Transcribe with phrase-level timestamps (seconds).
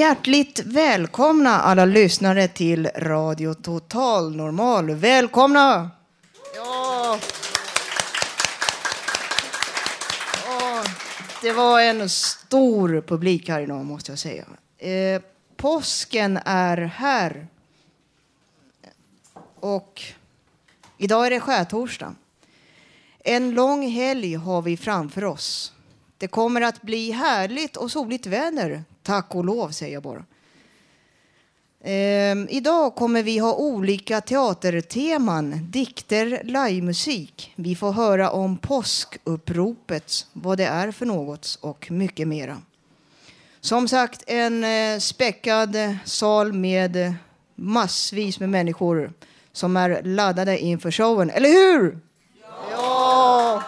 [0.00, 4.90] Hjärtligt välkomna alla lyssnare till Radio Total Normal.
[4.90, 5.90] Välkomna!
[6.56, 7.18] Ja.
[10.46, 10.84] ja.
[11.42, 14.44] Det var en stor publik här idag måste jag säga.
[14.78, 15.22] Eh,
[15.56, 17.46] påsken är här.
[19.60, 20.02] Och
[20.98, 22.14] idag är det skärtorsdag.
[23.24, 25.72] En lång helg har vi framför oss.
[26.18, 28.84] Det kommer att bli härligt och soligt väder.
[29.02, 30.24] Tack och lov, säger jag bara.
[31.84, 37.52] Ehm, idag kommer vi ha olika teaterteman, dikter, livemusik.
[37.56, 42.62] Vi får höra om påskuppropet, vad det är för något och mycket mera.
[43.60, 47.14] Som sagt, en eh, späckad sal med
[47.54, 49.12] massvis med människor
[49.52, 51.30] som är laddade inför showen.
[51.30, 51.98] Eller hur?
[52.70, 53.62] Ja!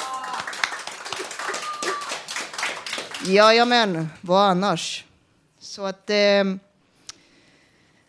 [3.26, 5.04] Jajamän, vad annars?
[5.72, 6.44] Så att eh,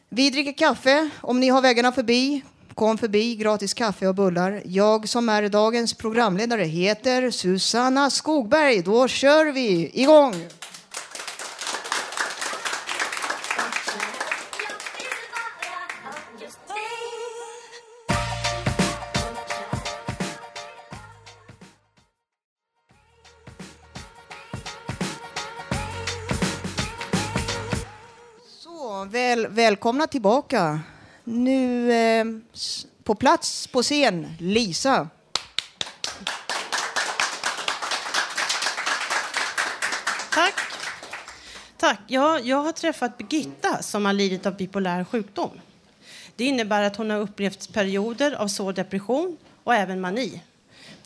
[0.10, 1.10] vi dricker kaffe.
[1.22, 2.44] Om ni har vägarna förbi,
[2.74, 3.36] kom förbi.
[3.36, 4.62] Gratis kaffe och bullar.
[4.66, 8.82] Jag som är dagens programledare heter Susanna Skogberg.
[8.82, 10.36] Då kör vi igång!
[29.14, 30.80] Väl, välkomna tillbaka.
[31.24, 32.26] Nu eh,
[33.04, 35.08] på plats på scen, Lisa.
[40.34, 40.54] Tack.
[41.78, 42.00] Tack.
[42.08, 45.52] Ja, jag har träffat Birgitta som har lidit av bipolär sjukdom.
[46.36, 50.42] Det innebär att hon har upplevt perioder av svår depression och även mani.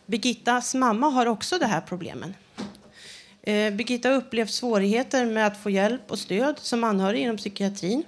[0.05, 2.33] Birgittas mamma har också de här problemen.
[3.47, 8.03] Eh, Birgitta har upplevt svårigheter med att få hjälp och stöd som anhörig inom psykiatrin.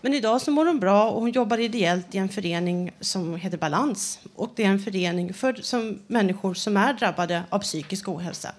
[0.00, 3.58] Men idag så mår hon bra och hon jobbar ideellt i en förening som heter
[3.58, 4.18] Balans.
[4.34, 8.54] Och det är en förening för som människor som är drabbade av psykisk ohälsa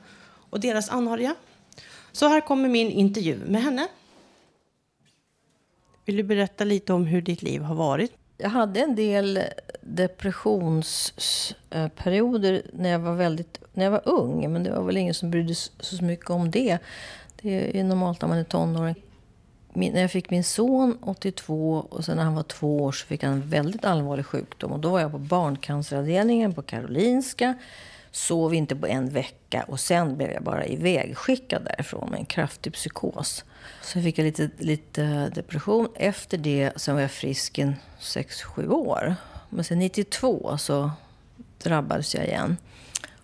[0.50, 1.36] och deras anhöriga.
[2.12, 3.88] Så här kommer min intervju med henne.
[6.06, 8.21] Vill du berätta lite om hur ditt liv har varit?
[8.42, 9.40] Jag hade en del
[9.82, 14.54] depressionsperioder när jag var väldigt när jag var ung.
[14.54, 16.78] Men det var väl ingen som brydde sig så mycket om det.
[17.42, 18.96] Det är normalt när man är tonåring.
[19.74, 23.06] Min, när jag fick min son 82 och sen när han var två år så
[23.06, 24.72] fick han en väldigt allvarlig sjukdom.
[24.72, 27.54] Och då var jag på barncanceravdelningen på Karolinska.
[28.12, 32.74] Sov inte på en vecka och sen blev jag bara ivägskickad därifrån med en kraftig
[32.74, 33.46] psykos.
[33.82, 35.88] Sen fick jag lite, lite depression.
[35.96, 39.16] Efter det sen var jag frisk i 6-7 år.
[39.50, 40.92] Men sen 92 så
[41.64, 42.58] drabbades jag igen.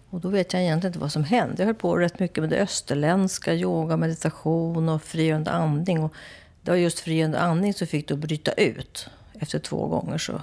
[0.09, 1.55] Och då vet jag egentligen inte vad som hände.
[1.57, 6.03] Jag höll på rätt mycket med det österländska, yoga, meditation och frigörande andning.
[6.03, 6.13] Och
[6.61, 9.09] det var just frigörande andning som fick det att bryta ut.
[9.39, 10.41] Efter två gånger så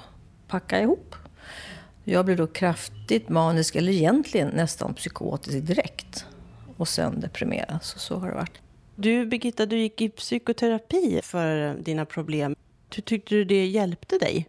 [0.48, 1.14] packade jag ihop.
[2.04, 6.26] Jag blev då kraftigt manisk, eller egentligen nästan psykotisk direkt.
[6.76, 8.63] Och sen deprimerad, så, så har det varit.
[8.96, 12.56] Du, Birgitta, du gick i psykoterapi för dina problem.
[12.94, 14.48] Hur tyckte du det hjälpte dig?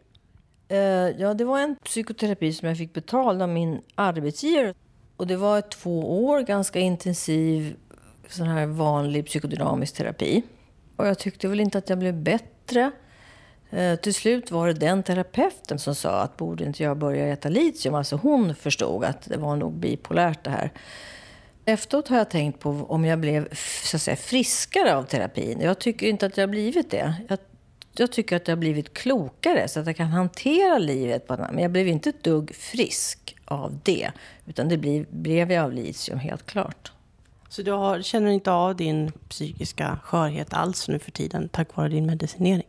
[0.71, 0.77] Uh,
[1.21, 4.74] ja, det var en psykoterapi som jag fick betald av min arbetsgivare.
[5.18, 7.75] Och det var två år ganska intensiv
[8.30, 10.44] sån här vanlig psykodynamisk terapi.
[10.95, 12.92] Och jag tyckte väl inte att jag blev bättre.
[13.69, 17.50] Eh, till slut var det den terapeuten som sa att borde inte jag börja äta
[17.50, 17.95] litium?
[17.95, 20.71] Alltså hon förstod att det var nog bipolärt det här.
[21.65, 23.53] Efteråt har jag tänkt på om jag blev
[23.83, 25.62] så att säga, friskare av terapin.
[25.62, 27.15] Jag tycker inte att jag har blivit det.
[27.27, 27.39] Jag,
[27.91, 31.59] jag tycker att jag har blivit klokare så att jag kan hantera livet på Men
[31.59, 34.12] jag blev inte ett dugg frisk av det.
[34.45, 36.91] Utan det blev, blev jag av litium, helt klart.
[37.50, 41.89] Så du har, känner inte av din psykiska skörhet alls nu för tiden tack vare
[41.89, 42.68] din medicinering?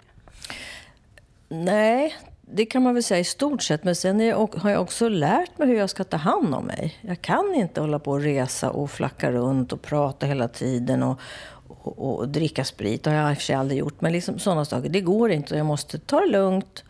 [1.48, 2.14] Nej,
[2.50, 3.84] det kan man väl säga i stort sett.
[3.84, 6.98] Men sen jag, har jag också lärt mig hur jag ska ta hand om mig.
[7.00, 11.20] Jag kan inte hålla på och resa och flacka runt och prata hela tiden och,
[11.68, 13.02] och, och dricka sprit.
[13.02, 14.00] Det har jag i och för sig aldrig gjort.
[14.00, 15.56] Men liksom sådana saker, det går inte.
[15.56, 16.84] Jag måste ta det lugnt,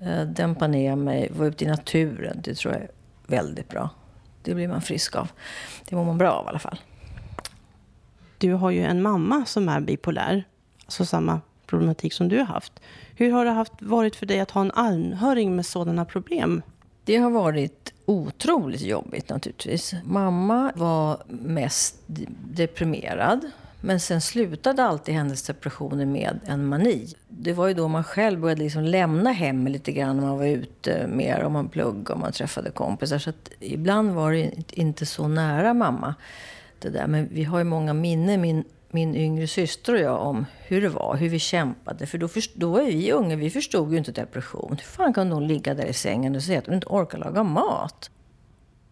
[0.00, 2.40] eh, dämpa ner mig, vara ute i naturen.
[2.44, 2.90] Det tror jag är
[3.26, 3.90] väldigt bra.
[4.42, 5.28] Det blir man frisk av.
[5.88, 6.78] Det mår man bra av i alla fall.
[8.38, 10.44] Du har ju en mamma som är bipolär.
[10.84, 12.72] Alltså samma problematik som du har haft.
[13.16, 16.62] Hur har det haft, varit för dig att ha en anhörig med sådana problem?
[17.04, 19.94] Det har varit otroligt jobbigt naturligtvis.
[20.04, 21.96] Mamma var mest
[22.56, 23.50] deprimerad.
[23.80, 27.06] Men sen slutade alltid hennes depressioner med en mani.
[27.28, 30.46] Det var ju då man själv började liksom lämna hemmet lite grann när man var
[30.46, 33.18] ute mer, om man pluggade och man träffade kompisar.
[33.18, 36.14] Så att ibland var det inte så nära mamma.
[36.78, 37.06] Det där.
[37.06, 40.88] Men vi har ju många minnen, min min yngre syster och jag om hur det
[40.88, 42.06] var, hur vi kämpade.
[42.06, 44.70] För då, först, då var vi unga, vi förstod ju inte depression.
[44.70, 47.42] Hur fan kan hon ligga där i sängen och säga att hon inte orkar laga
[47.42, 48.10] mat?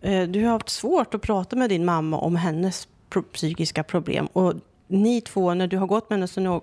[0.01, 2.89] Eh, du har haft svårt att prata med din mamma om hennes
[3.33, 4.27] psykiska problem.
[4.27, 4.55] Och
[4.87, 6.63] ni två, när du har gått med henne, så har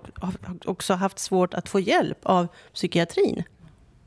[0.64, 3.42] också haft svårt att få hjälp av psykiatrin.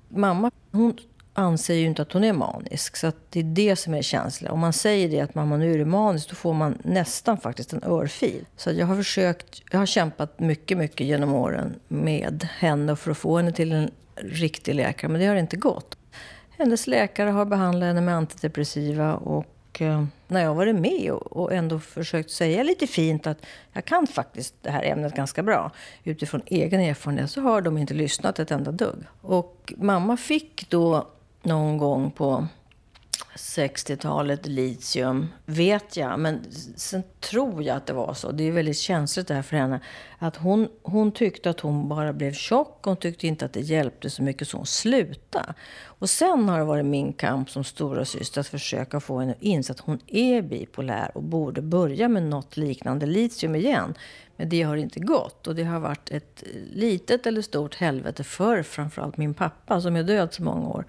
[0.09, 0.97] Mamma, hon
[1.37, 2.95] anser ju inte att hon är manisk.
[2.95, 4.51] Så det är det som är känsligt.
[4.51, 7.73] Om man säger det att mamma nu är du manisk, då får man nästan faktiskt
[7.73, 8.45] en örfil.
[8.55, 13.17] Så jag har försökt, jag har kämpat mycket, mycket genom åren med henne för att
[13.17, 15.97] få henne till en riktig läkare, men det har inte gått.
[16.57, 21.79] Hennes läkare har behandlat henne med antidepressiva och eh, när jag varit med och ändå
[21.79, 25.71] försökt säga lite fint att jag kan faktiskt det här ämnet ganska bra
[26.03, 29.03] utifrån egen erfarenhet så har de inte lyssnat ett enda dugg.
[29.21, 31.07] Och mamma fick då
[31.47, 32.47] någon gång på
[33.35, 36.19] 60-talet, litium, vet jag.
[36.19, 36.45] Men
[36.75, 38.31] sen tror jag att det var så.
[38.31, 39.79] Det är väldigt känsligt det här för henne.
[40.19, 42.79] Att hon, hon tyckte att hon bara blev tjock.
[42.83, 45.53] Hon tyckte inte att det hjälpte så mycket så hon slutade.
[45.83, 49.41] Och sen har det varit min kamp som stora syster att försöka få henne att
[49.41, 53.93] inse att hon är bipolär och borde börja med något liknande litium igen.
[54.37, 56.43] Men det har inte gått och det har varit ett
[56.73, 60.85] litet eller stort helvete för framförallt min pappa som är död så många år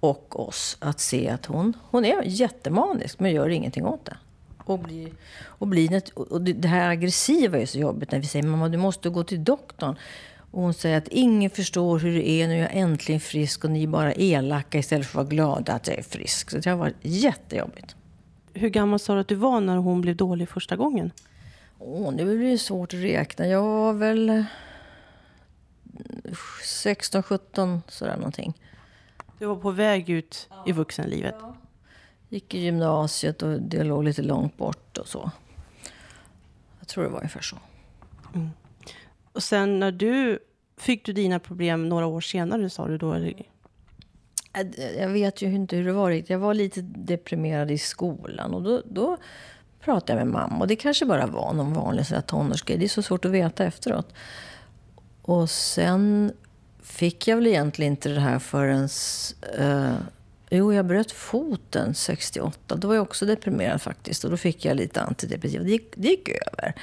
[0.00, 4.16] och oss att se att hon, hon är jättemanisk men gör ingenting åt det.
[4.64, 5.12] Och, blir,
[5.44, 9.08] och, blir, och det här aggressiva är så jobbigt när vi säger mamma du måste
[9.08, 9.96] gå till doktorn.
[10.50, 13.70] Och hon säger att ingen förstår hur det är när jag är äntligen frisk och
[13.70, 16.50] ni är bara elaka istället för att vara glada att jag är frisk.
[16.50, 17.96] Så det har varit jättejobbigt.
[18.52, 21.10] Hur gammal sa du att du var när hon blev dålig första gången?
[21.82, 23.46] Åh, det blir svårt att räkna.
[23.46, 24.44] Jag var väl
[26.64, 28.54] 16, 17 sådär någonting.
[29.38, 30.64] Du var på väg ut ja.
[30.66, 31.34] i vuxenlivet?
[31.40, 31.56] Ja.
[32.28, 35.30] Gick i gymnasiet och det låg lite långt bort och så.
[36.78, 37.56] Jag tror det var ungefär så.
[38.34, 38.50] Mm.
[39.32, 40.38] Och sen när du
[40.76, 43.32] fick du dina problem några år senare, sa du då?
[44.98, 48.82] Jag vet ju inte hur det var Jag var lite deprimerad i skolan och då,
[48.84, 49.16] då
[49.84, 50.58] pratade jag med mamma.
[50.58, 52.78] Och det kanske bara var någon vanlig tonårsgrej.
[52.78, 54.14] Det är så svårt att veta efteråt.
[55.22, 56.32] Och sen
[56.82, 58.88] fick jag väl egentligen inte det här förrän...
[59.58, 59.94] Eh,
[60.50, 62.76] jo, jag bröt foten 68.
[62.76, 64.24] Då var jag också deprimerad faktiskt.
[64.24, 65.64] Och då fick jag lite antidepressiva.
[65.64, 66.74] Det det gick över.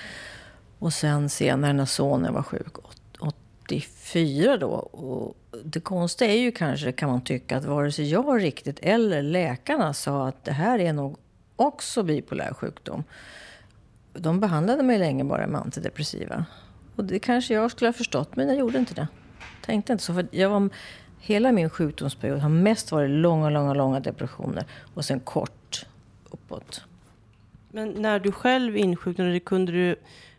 [0.79, 2.75] Och sen senare när sonen var sjuk,
[3.19, 4.69] 84 då.
[4.71, 9.21] Och det konstiga är ju kanske, kan man tycka, att vare sig jag riktigt eller
[9.21, 11.17] läkarna sa att det här är nog
[11.57, 13.03] också bipolär sjukdom.
[14.13, 16.45] De behandlade mig länge bara med antidepressiva.
[16.95, 19.07] Och det kanske jag skulle ha förstått, men jag gjorde inte det.
[19.65, 20.13] Tänkte inte så.
[20.13, 20.69] För jag var,
[21.19, 25.85] hela min sjukdomsperiod har mest varit långa, långa, långa depressioner och sen kort
[26.29, 26.81] uppåt.
[27.71, 29.95] Men när du själv insjuknade, kunde du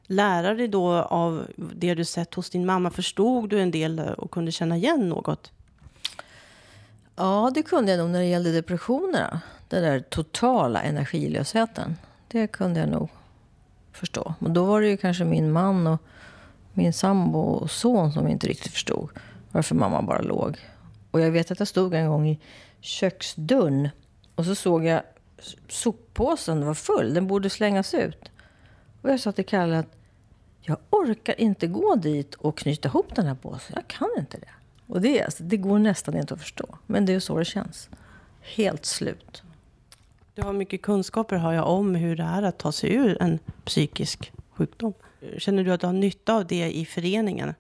[0.06, 2.90] lära dig då av det du sett hos din mamma?
[2.90, 5.52] Förstod du en del och kunde känna igen något?
[7.16, 9.40] Ja, det kunde jag nog när det gällde depressionerna.
[9.68, 11.96] Den där totala energilösheten.
[12.28, 13.08] Det kunde jag nog
[13.92, 14.34] förstå.
[14.38, 16.02] Men då var det ju kanske min man och
[16.72, 19.10] min sambo och son som inte riktigt förstod
[19.52, 20.58] varför mamma bara låg.
[21.10, 22.38] Och jag vet att jag stod en gång i
[22.80, 23.88] köksdörren
[24.34, 25.02] och så såg jag
[25.68, 27.14] soppåsen var full.
[27.14, 28.30] Den borde slängas ut.
[29.02, 29.96] Och jag sa till Kalle att
[30.60, 33.72] jag orkar inte gå dit och knyta ihop den här påsen.
[33.75, 34.50] Jag kan inte det.
[34.87, 36.78] Och det, alltså, det går nästan inte att förstå.
[36.87, 37.88] Men det är så det känns.
[38.40, 39.42] Helt slut.
[40.38, 43.38] Du har mycket kunskaper har jag om hur det är att ta sig ur en
[43.64, 44.92] psykisk sjukdom.
[45.38, 47.54] Känner du att du har nytta av det i föreningen?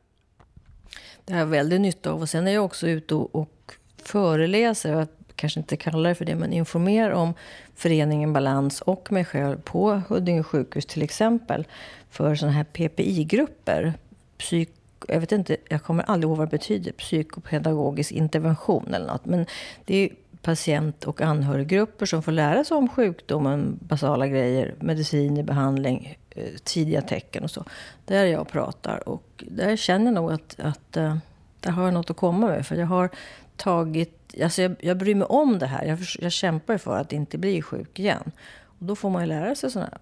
[1.24, 2.20] Det har jag väldigt nytta av.
[2.20, 4.92] Och sen är jag också ute och, och föreläser.
[4.92, 7.34] Jag kanske inte kallar det för det, men informerar om
[7.74, 11.66] föreningen Balans och mig själv på Huddinge sjukhus till exempel
[12.10, 13.94] för sådana här PPI-grupper.
[14.38, 14.70] Psyk
[15.08, 19.26] jag vet inte, jag kommer aldrig ihåg vad det betyder, psykopedagogisk intervention eller något.
[19.26, 19.46] Men
[19.84, 20.10] det är
[20.48, 27.02] patient och anhöriggrupper som får lära sig om sjukdomen, basala grejer, mediciner, behandling, eh, tidiga
[27.02, 27.64] tecken och så.
[28.04, 31.16] Där jag pratar och där känner jag nog att, att eh,
[31.60, 32.66] där har jag något att komma med.
[32.66, 33.10] För jag har
[33.56, 35.84] tagit, alltså jag, jag bryr mig om det här.
[35.84, 38.32] Jag, jag kämpar för att inte bli sjuk igen.
[38.64, 40.00] Och då får man ju lära sig sådana här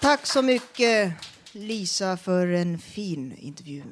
[0.00, 3.82] Tack så mycket Lisa för en fin intervju.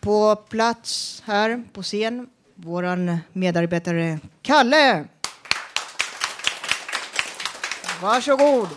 [0.00, 5.04] På plats här på scen, vår medarbetare Kalle.
[8.02, 8.68] Varsågod.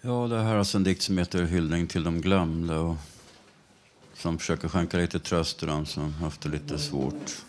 [0.00, 2.96] Ja, det här är alltså en dikt som heter Hyllning till de glömda och
[4.14, 7.44] som försöker skänka lite tröst till dem som haft det lite svårt.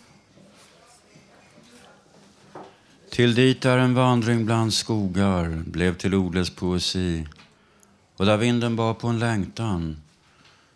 [3.15, 7.27] Till dit är en vandring bland skogar blev till ordlös poesi.
[8.17, 9.97] Och där vinden bar på en längtan.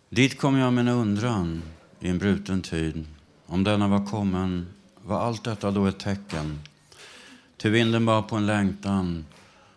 [0.08, 1.62] Dit kom jag med en undran
[2.00, 3.06] i en bruten tid.
[3.46, 4.68] Om denna var kommen
[5.04, 6.58] var allt detta då ett tecken?
[7.56, 9.24] Till vinden bar på en längtan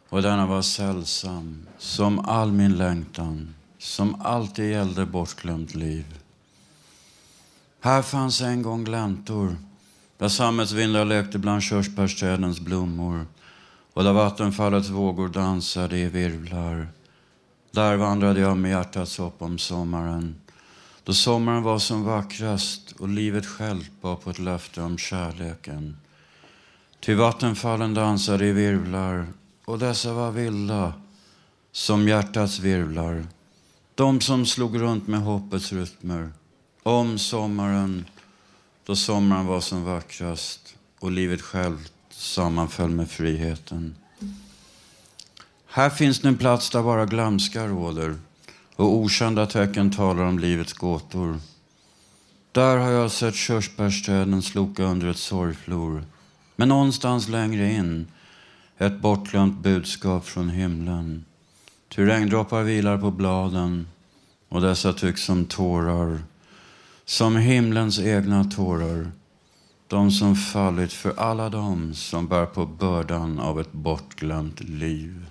[0.09, 6.05] och denna var sällsam som all min längtan som alltid gällde bortglömt liv.
[7.79, 9.55] Här fanns en gång gläntor
[10.17, 13.25] där sammetsvindar lekte bland körsbärsträdens blommor
[13.93, 16.87] och där vattenfallets vågor dansade i virvlar.
[17.71, 20.35] Där vandrade jag med hjärtats hopp om sommaren
[21.03, 25.97] då sommaren var som vackrast och livet självt bar på ett löfte om kärleken.
[26.99, 29.27] Ty vattenfallen dansade i virvlar
[29.65, 30.93] och dessa var vilda
[31.71, 33.25] som hjärtats virvlar.
[33.95, 36.31] De som slog runt med hoppets rytmer
[36.83, 38.05] om sommaren
[38.85, 43.95] då sommaren var som vackrast och livet självt sammanföll med friheten.
[45.67, 48.15] Här finns nu en plats där bara glömska råder
[48.75, 51.39] och okända tecken talar om livets gåtor.
[52.51, 56.05] Där har jag sett körsbärsträden sloka under ett sorgflor.
[56.55, 58.07] Men någonstans längre in
[58.77, 61.25] ett bortglömt budskap från himlen.
[61.89, 63.87] Ty regndroppar vilar på bladen
[64.49, 66.19] och dessa tycks som tårar
[67.05, 69.11] som himlens egna tårar.
[69.87, 75.25] De som fallit för alla dem som bär på bördan av ett bortglömt liv.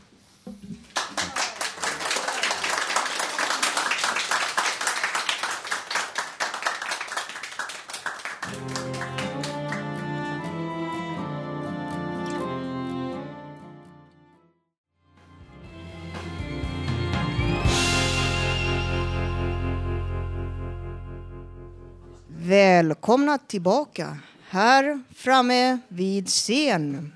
[23.02, 24.18] Välkomna tillbaka
[24.48, 27.12] här framme vid scen.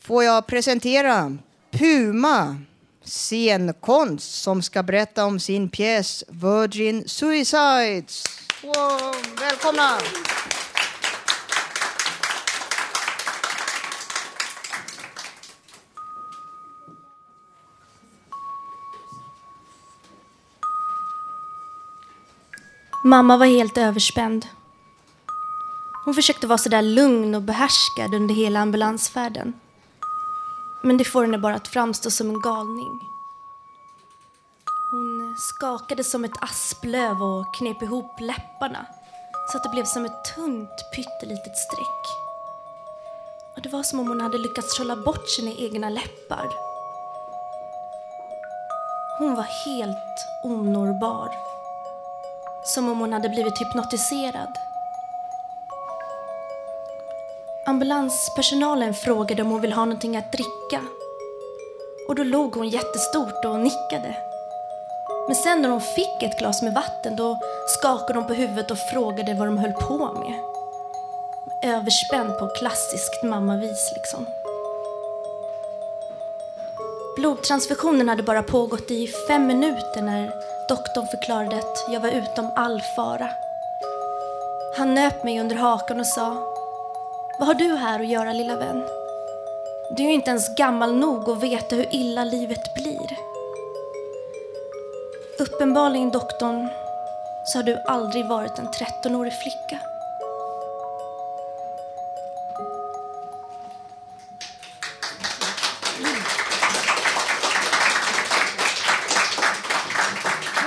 [0.00, 1.36] Får jag presentera
[1.70, 2.56] Puma
[3.04, 8.24] scenkonst som ska berätta om sin pjäs Virgin Suicides.
[8.62, 9.98] Wow, välkomna!
[23.04, 24.46] Mamma var helt överspänd.
[26.04, 29.60] Hon försökte vara sådär lugn och behärskad under hela ambulansfärden.
[30.82, 33.00] Men det får henne bara att framstå som en galning.
[34.92, 38.86] Hon skakade som ett asplöv och knep ihop läpparna
[39.52, 42.04] så att det blev som ett tunt pyttelitet streck.
[43.56, 46.48] Och det var som om hon hade lyckats trolla bort sina egna läppar.
[49.18, 51.30] Hon var helt onårbar.
[52.64, 54.69] Som om hon hade blivit hypnotiserad.
[57.70, 60.80] Ambulanspersonalen frågade om hon ville ha någonting att dricka.
[62.08, 64.16] Och då log hon jättestort och nickade.
[65.26, 68.78] Men sen när hon fick ett glas med vatten då skakade hon på huvudet och
[68.78, 70.34] frågade vad de höll på med.
[71.74, 74.26] Överspänd på klassiskt mammavis liksom.
[77.16, 80.32] Blodtransfusionen hade bara pågått i fem minuter när
[80.68, 83.30] doktorn förklarade att jag var utom all fara.
[84.76, 86.49] Han nöp mig under hakan och sa
[87.40, 88.82] vad har du här att göra, lilla vän?
[89.96, 93.18] Du är ju inte ens gammal nog att veta hur illa livet blir.
[95.38, 96.68] Uppenbarligen, doktorn,
[97.46, 99.78] så har du aldrig varit en 13-årig flicka.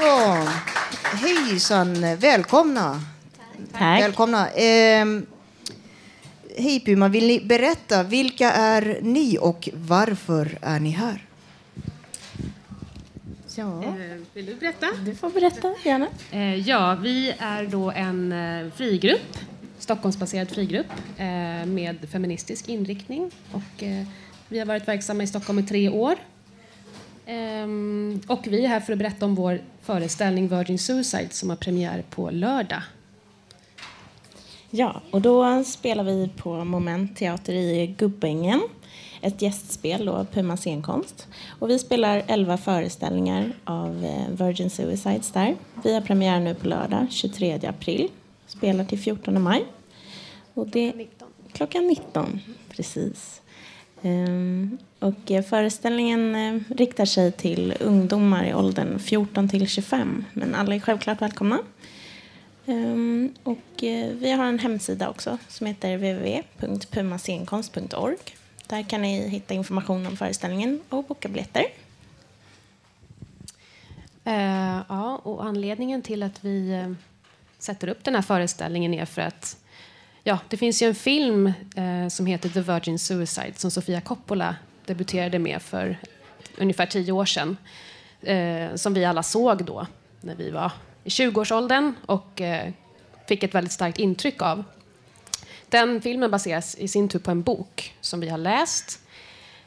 [0.01, 0.48] Ja,
[1.03, 3.01] hejsan, välkomna.
[3.72, 4.01] Tack.
[4.01, 4.50] Välkomna.
[4.50, 5.25] Ehm,
[6.57, 11.25] hej Puma, vill ni berätta vilka är ni och varför är ni här?
[13.55, 13.83] Ja.
[13.83, 13.91] Eh,
[14.33, 14.88] Vill du berätta?
[15.05, 16.07] Du får berätta, gärna.
[16.31, 19.38] Eh, Ja, vi är då en eh, frigrupp,
[19.79, 20.88] Stockholmsbaserad frigrupp
[21.65, 23.31] med feministisk inriktning.
[23.51, 23.83] Och,
[24.48, 26.15] vi har varit verksamma i Stockholm i tre år.
[27.25, 31.57] Ehm, Och vi är här för att berätta om vår föreställning Virgin Suicide som har
[31.57, 32.81] premiär på lördag.
[34.75, 38.62] Ja, och då spelar vi på Moment Teater i Gubbängen.
[39.22, 41.27] Ett gästspel då, Puma scenkonst.
[41.60, 45.56] Och vi spelar 11 föreställningar av eh, Virgin Suicides där.
[45.84, 48.10] Vi har premiär nu på lördag, 23 april.
[48.48, 49.65] Spelar till 14 maj.
[50.53, 50.94] Och det,
[51.51, 52.39] klockan 19,
[52.70, 53.42] precis.
[54.01, 60.25] Ehm, och eh, föreställningen eh, riktar sig till ungdomar i åldern 14 till 25.
[60.34, 61.60] Men alla är självklart välkomna.
[62.65, 68.17] Um, och uh, vi har en hemsida också som heter www.pumascenkonst.org.
[68.67, 71.65] Där kan ni hitta information om föreställningen och boka biljetter.
[74.27, 76.93] Uh, ja, och anledningen till att vi uh,
[77.60, 79.58] sätter upp den här föreställningen är för att
[80.24, 81.53] ja, det finns ju en film
[82.10, 84.55] som heter The Virgin Suicide som Sofia Coppola
[84.86, 85.98] debuterade med för
[86.58, 87.58] ungefär tio år sedan.
[88.75, 89.88] Som vi alla såg då
[90.22, 90.72] när vi var
[91.03, 92.72] i 20-årsåldern och eh,
[93.27, 94.63] fick ett väldigt starkt intryck av.
[95.69, 99.00] Den filmen baseras i sin tur på en bok som vi har läst.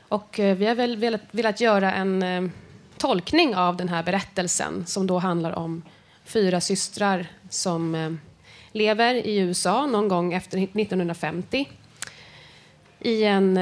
[0.09, 2.51] Och eh, vi har väl velat, velat göra en eh,
[2.99, 5.83] tolkning av den här berättelsen som då handlar om
[6.25, 8.19] fyra systrar som
[8.73, 11.69] lever i USA någon gång efter 1950
[13.01, 13.61] i en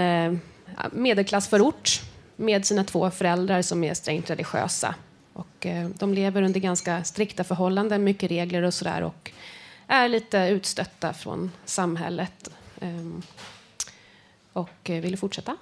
[0.92, 2.00] medelklassförort
[2.36, 4.94] med sina två föräldrar som är strängt religiösa.
[5.34, 9.30] Och, eh, de lever under ganska strikta förhållanden, mycket regler och sådär och
[9.86, 12.50] är lite utstötta från samhället.
[12.80, 13.22] Ehm,
[14.52, 15.56] och eh, vill du fortsätta?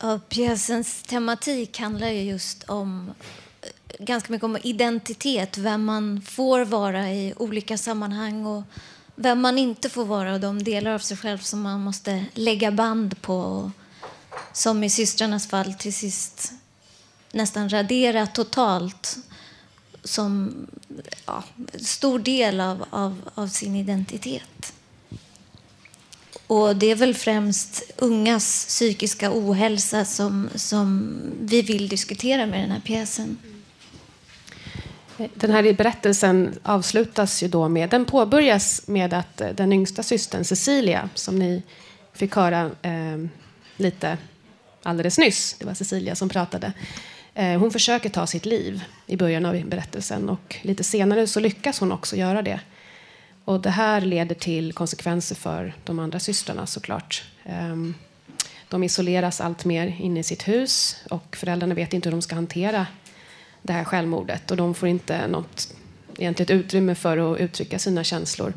[0.00, 3.10] Ja, pjäsens tematik handlar ju just om
[3.62, 8.62] eh, ganska mycket om identitet, vem man får vara i olika sammanhang och
[9.14, 12.70] vem man inte får vara och de delar av sig själv som man måste lägga
[12.70, 13.36] band på.
[13.36, 13.70] Och
[14.52, 16.52] som i systrarnas fall till sist
[17.32, 19.16] nästan radera totalt
[20.04, 20.54] som
[21.26, 24.72] ja, stor del av, av, av sin identitet.
[26.46, 32.70] Och det är väl främst ungas psykiska ohälsa som, som vi vill diskutera med den
[32.70, 33.38] här pjäsen.
[35.34, 40.44] Den här berättelsen avslutas ju då med, den påbörjas med att eh, den yngsta systern
[40.44, 41.62] Cecilia, som ni
[42.12, 43.18] fick höra eh,
[43.76, 44.18] lite
[44.82, 46.72] alldeles nyss, det var Cecilia som pratade,
[47.38, 51.80] Eh, hon försöker ta sitt liv i början av berättelsen och lite senare så lyckas
[51.80, 52.60] hon också göra det.
[53.44, 57.24] Och det här leder till konsekvenser för de andra systrarna såklart.
[57.44, 57.94] Ehm,
[58.68, 62.34] de isoleras allt mer inne i sitt hus och föräldrarna vet inte hur de ska
[62.34, 62.86] hantera
[63.62, 65.74] det här självmordet och de får inte något
[66.18, 68.52] egentligt utrymme för att uttrycka sina känslor.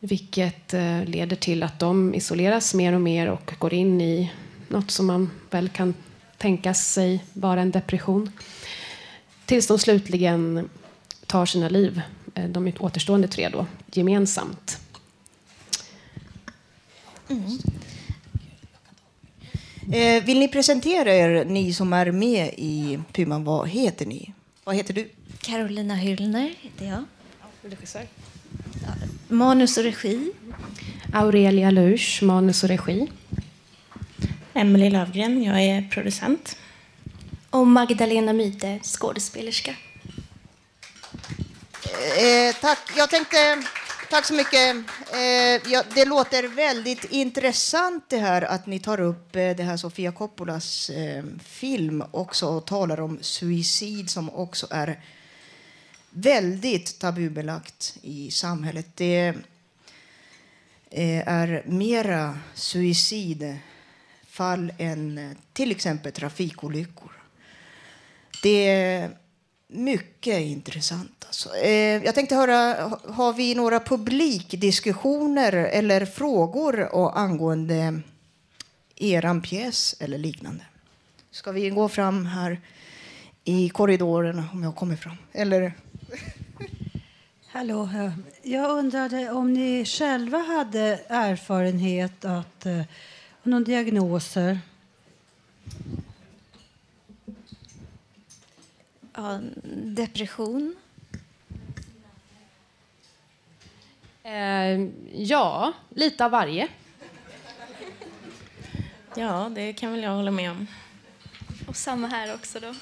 [0.00, 4.32] Vilket eh, leder till att de isoleras mer och mer och går in i
[4.68, 5.94] något som man väl kan
[6.38, 8.30] tänka sig vara en depression.
[9.46, 10.70] Tills de slutligen
[11.26, 12.00] tar sina liv,
[12.34, 14.78] eh, de återstående tre då, gemensamt.
[17.28, 17.58] Mm.
[19.92, 23.44] Eh, vill ni presentera er, ni som är med i Puman?
[23.44, 24.32] Vad heter ni?
[24.64, 25.10] Vad heter du?
[25.40, 27.04] Carolina Hyllner heter jag.
[27.62, 28.02] Regissör.
[29.28, 30.32] Manus och regi.
[31.12, 33.08] Aurelia Lusch, manus och regi.
[34.56, 36.56] Emelie Lövgren, jag är producent.
[37.50, 39.70] Och Magdalena Myte, skådespelerska.
[42.18, 42.78] Eh, tack.
[42.96, 43.62] Jag tänkte...
[44.10, 44.76] Tack så mycket.
[45.12, 49.76] Eh, ja, det låter väldigt intressant det här att ni tar upp eh, det här
[49.76, 55.00] Sofia Coppolas eh, film också och talar om suicid som också är
[56.10, 58.86] väldigt tabubelagt i samhället.
[58.94, 59.34] Det
[60.90, 62.38] eh, är mera
[64.36, 67.12] fall än till exempel trafikolyckor.
[68.42, 69.10] Det är
[69.68, 71.24] mycket intressant.
[71.26, 71.56] Alltså.
[71.56, 72.74] Eh, jag tänkte höra,
[73.08, 78.00] har vi några publikdiskussioner eller frågor angående
[78.96, 80.64] eran pjäs eller liknande?
[81.30, 82.60] Ska vi gå fram här
[83.44, 85.16] i korridorerna om jag kommer fram?
[85.32, 85.72] Eller?
[87.46, 92.82] Hallå, eh, jag undrade om ni själva hade erfarenhet att eh,
[93.46, 94.58] någon diagnoser?
[99.14, 99.40] Ja,
[99.84, 100.76] depression.
[104.22, 106.68] Eh, ja, lite av varje.
[109.14, 110.66] Ja, det kan väl jag hålla med om.
[111.68, 112.74] Och samma här också då.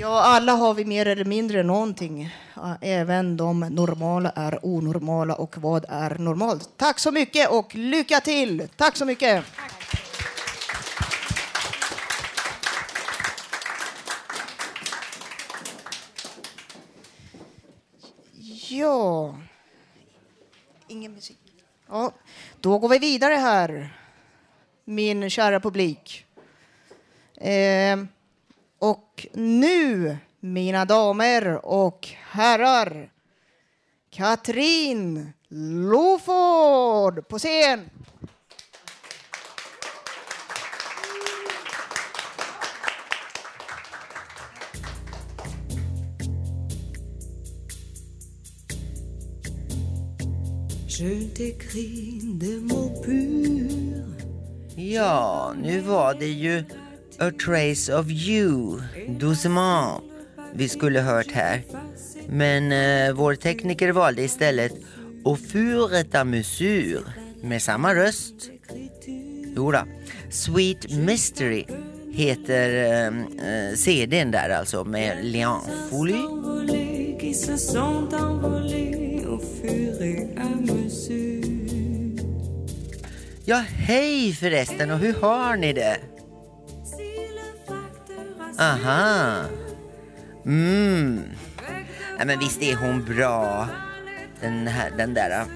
[0.00, 2.34] Ja, alla har vi mer eller mindre någonting.
[2.80, 5.34] Även de normala är onormala.
[5.34, 6.70] Och vad är normalt?
[6.76, 8.68] Tack så mycket och lycka till!
[8.76, 9.44] Tack så mycket!
[18.70, 19.38] Ja...
[20.88, 21.38] Ingen musik.
[21.88, 22.12] Ja,
[22.60, 23.94] då går vi vidare här,
[24.84, 26.26] min kära publik.
[27.36, 27.96] Eh,
[28.78, 33.12] och nu, mina damer och herrar,
[34.10, 35.32] Katrin
[35.90, 37.90] Loford på scen.
[54.76, 56.64] Ja, nu var det ju
[57.20, 60.02] A Trace of You, Doucement,
[60.52, 61.62] vi skulle hört här.
[62.28, 64.72] Men eh, vår tekniker valde istället
[65.24, 67.02] Au fur et à mesure,
[67.42, 68.34] med samma röst.
[69.56, 69.78] Jodå,
[70.30, 71.64] Sweet Mystery
[72.12, 76.14] heter eh, eh CDn där alltså med Leon Folly.
[83.44, 85.96] Ja, hej förresten och hur har ni det?
[88.58, 89.44] Aha.
[90.46, 91.22] Mm.
[92.18, 93.68] Ja, men visst är hon bra.
[94.40, 95.46] Den, här, den där, äh,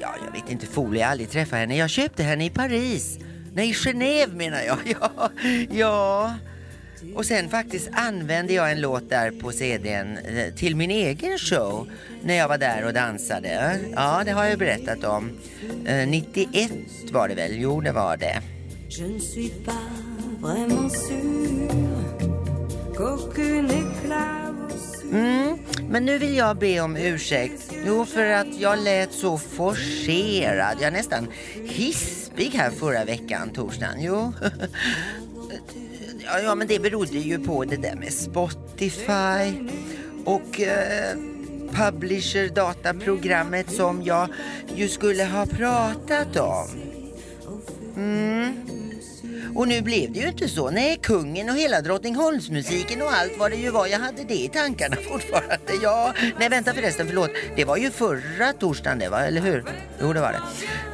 [0.00, 1.76] ja jag vet inte, Folie, jag har aldrig träffat henne.
[1.76, 3.18] Jag köpte henne i Paris.
[3.54, 4.78] Nej, i Genève menar jag.
[5.00, 5.30] Ja,
[5.70, 6.34] ja.
[7.14, 11.88] Och sen faktiskt använde jag en låt där på CDn eh, till min egen show
[12.22, 13.78] när jag var där och dansade.
[13.94, 15.30] Ja, det har jag berättat om.
[15.86, 16.70] Eh, 91
[17.12, 17.52] var det väl?
[17.54, 18.42] Jo, det var det.
[25.12, 27.72] Mm, men nu vill jag be om ursäkt.
[27.86, 30.76] Jo, för att jag lät så forcerad.
[30.80, 31.28] Jag är nästan
[31.64, 34.02] hispig här förra veckan, torsdagen.
[34.02, 34.32] Jo.
[36.24, 39.68] ja, ja, men det berodde ju på det där med Spotify
[40.24, 41.16] och eh,
[41.70, 44.28] Publisher dataprogrammet som jag
[44.74, 46.66] ju skulle ha pratat om.
[47.96, 48.81] Mm.
[49.54, 50.70] Och nu blev det ju inte så.
[50.70, 53.86] Nej, kungen och hela Drottningholmsmusiken och allt vad det ju var.
[53.86, 55.72] Jag hade det i tankarna fortfarande.
[55.82, 57.30] Ja, nej vänta förresten, förlåt.
[57.56, 59.64] Det var ju förra torsdagen det var, eller hur?
[60.00, 60.38] Jo, det var det.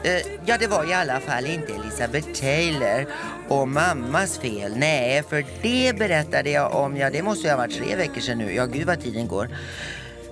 [0.09, 3.07] Uh, ja, det var i alla fall inte Elizabeth Taylor
[3.49, 4.77] och mammas fel.
[4.77, 8.39] Nej, för det berättade jag om, ja det måste ju ha varit tre veckor sedan
[8.39, 8.55] nu.
[8.55, 9.49] Ja, gud vad tiden går.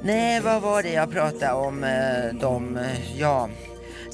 [0.03, 1.85] Nej, vad var det jag pratade om?
[1.85, 3.49] Uh, de, uh, ja...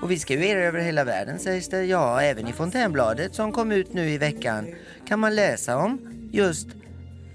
[0.01, 1.85] Och vi ska ju erövra över hela världen sägs det.
[1.85, 4.75] Ja, även i Fontänbladet som kom ut nu i veckan
[5.07, 5.99] kan man läsa om
[6.31, 6.67] just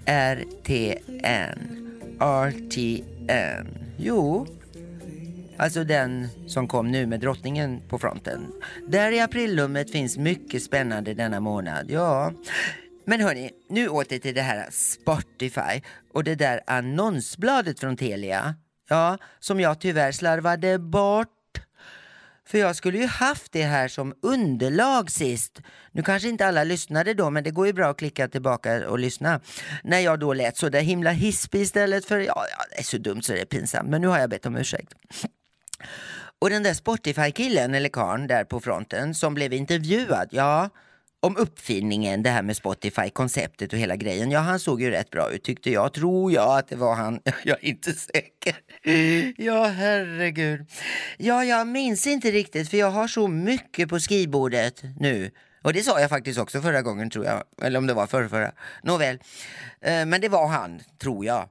[0.07, 1.59] RTN.
[2.20, 3.79] RTN.
[3.96, 4.46] Jo,
[5.57, 8.46] alltså den som kom nu med drottningen på fronten.
[8.88, 11.90] Där i aprillummet finns mycket spännande denna månad.
[11.90, 12.33] Ja.
[13.07, 18.55] Men hörni, nu åter till det här Spotify och det där annonsbladet från Telia.
[18.88, 21.29] Ja, som jag tyvärr slarvade bort.
[22.46, 25.61] För jag skulle ju haft det här som underlag sist.
[25.92, 28.98] Nu kanske inte alla lyssnade då, men det går ju bra att klicka tillbaka och
[28.98, 29.40] lyssna.
[29.85, 32.98] När jag då lät så där himla hispig istället för, ja, ja det är så
[32.98, 34.94] dumt så det är pinsamt, men nu har jag bett om ursäkt.
[36.38, 40.70] Och den där Spotify-killen eller karln där på fronten som blev intervjuad, ja,
[41.24, 44.30] om uppfinningen, det här med Spotify, konceptet och hela grejen.
[44.30, 45.92] Ja, han såg ju rätt bra ut tyckte jag.
[45.92, 47.20] Tror jag att det var han.
[47.44, 48.56] Jag är inte säker.
[49.37, 50.66] Ja, herregud.
[51.18, 55.30] Ja, jag minns inte riktigt för jag har så mycket på skrivbordet nu.
[55.62, 57.42] Och det sa jag faktiskt också förra gången tror jag.
[57.62, 58.52] Eller om det var förra, förra.
[58.82, 59.18] Nåväl.
[59.80, 61.48] Eh, men det var han, tror jag.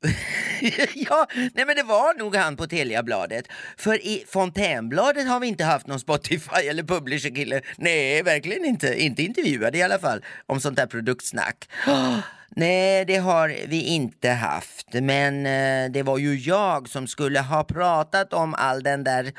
[0.94, 3.48] ja, nej men det var nog han på Teliabladet.
[3.76, 7.60] För i Fontänbladet har vi inte haft någon Spotify eller publisherkille.
[7.76, 9.02] Nej, verkligen inte.
[9.02, 11.68] Inte intervjuade i alla fall om sånt där produktsnack.
[12.48, 14.92] Nej, det har vi inte haft.
[14.92, 19.32] Men eh, det var ju jag som skulle ha pratat om all den där,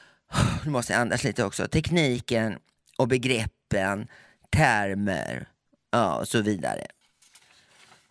[0.64, 2.58] nu måste jag andas lite också, tekniken
[2.98, 4.08] och begreppen,
[4.50, 5.48] termer
[5.92, 6.86] ja, och så vidare.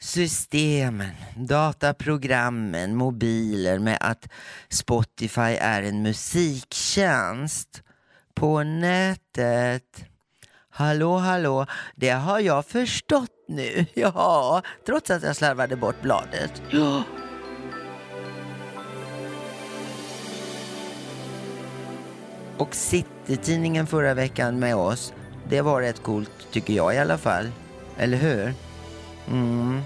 [0.03, 4.27] Systemen, dataprogrammen, mobiler med att
[4.69, 7.83] Spotify är en musiktjänst
[8.33, 10.05] på nätet.
[10.69, 13.85] Hallå, hallå, det har jag förstått nu.
[13.93, 16.61] Ja, trots att jag slarvade bort bladet.
[16.69, 17.03] Ja.
[22.57, 25.13] Och City-tidningen förra veckan med oss,
[25.49, 27.51] det var rätt coolt tycker jag i alla fall.
[27.97, 28.53] Eller hur?
[29.27, 29.81] Mm.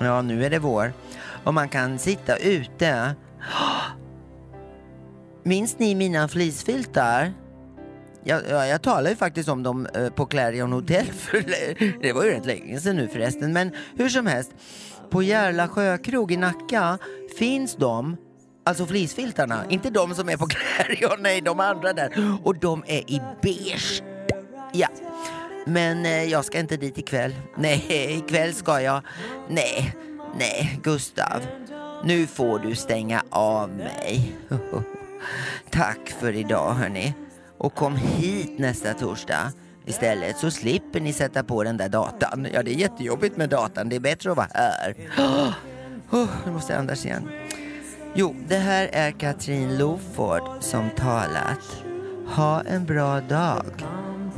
[0.00, 0.92] Ja, nu är det vår.
[1.44, 3.14] Och man kan sitta ute.
[5.42, 7.32] Minns ni mina fleecefiltar?
[8.24, 11.44] Jag, jag, jag talade ju faktiskt om dem eh, på Clarion Hotel, för
[12.02, 13.52] det var ju rätt länge sedan nu förresten.
[13.52, 14.50] Men hur som helst,
[15.10, 16.98] på Järla sjökrog i Nacka
[17.38, 18.16] finns de,
[18.64, 22.38] alltså fleecefiltarna, inte de som är på Clarion, nej de andra där.
[22.44, 24.02] Och de är i beige.
[24.72, 24.88] Ja,
[25.66, 27.34] men eh, jag ska inte dit ikväll.
[27.56, 27.86] Nej,
[28.18, 29.02] ikväll ska jag.
[29.48, 29.94] Nej,
[30.38, 31.40] nej, Gustav.
[32.04, 34.32] Nu får du stänga av mig.
[35.70, 37.14] Tack för idag hörni.
[37.58, 39.52] Och kom hit nästa torsdag
[39.86, 42.46] istället så slipper ni sätta på den där datan.
[42.52, 43.88] Ja, det är jättejobbigt med datan.
[43.88, 44.94] Det är bättre att vara här.
[46.12, 47.28] Oh, nu måste jag andas igen.
[48.14, 51.84] Jo, det här är Katrin Loford som talat.
[52.26, 53.64] Ha en bra dag.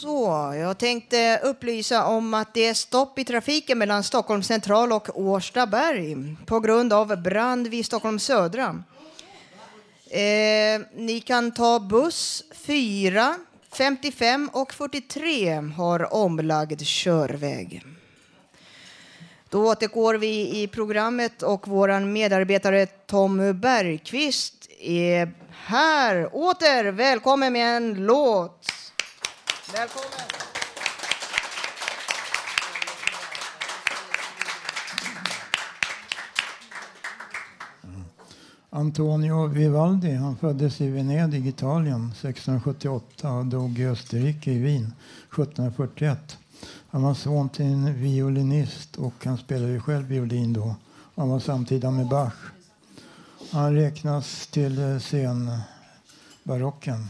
[0.00, 5.20] Så, jag tänkte upplysa om att det är stopp i trafiken mellan Stockholm central och
[5.20, 8.82] Årstaberg på grund av brand vid Stockholm södra.
[10.10, 13.34] Eh, ni kan ta buss 4,
[13.72, 17.82] 55 och 43 har omlagd körväg.
[19.48, 26.84] Då återgår vi i programmet och vår medarbetare Tom Bergqvist är här åter.
[26.84, 28.72] Välkommen med en låt.
[29.72, 30.10] Välkommen.
[38.70, 44.94] Antonio Vivaldi han föddes i Venedig, Italien 1678 och dog i Österrike, i Wien
[45.32, 46.38] 1741.
[46.88, 50.74] Han var son till en violinist och han spelade ju själv violin då.
[51.14, 52.34] Han var samtida med Bach.
[53.50, 57.08] Han räknas till scenbarocken.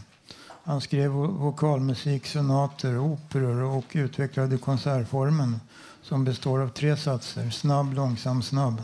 [0.67, 5.59] Han skrev vokalmusik, sonater, operor och utvecklade konsertformen
[6.01, 8.83] som består av tre satser, snabb, långsam, snabb.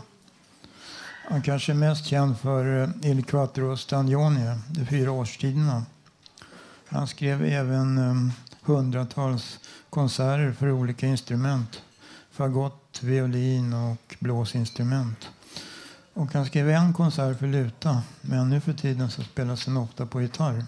[1.30, 5.82] Han kanske är mest känd för eh, Il Quattro Stagioni, de fyra årstiderna.
[6.88, 9.58] Han skrev även um, hundratals
[9.90, 11.82] konserter för olika instrument.
[12.30, 15.28] Fagott, violin och blåsinstrument.
[16.14, 20.06] Och han skrev en konsert för luta, men nu för tiden så spelas den ofta
[20.06, 20.64] på gitarr.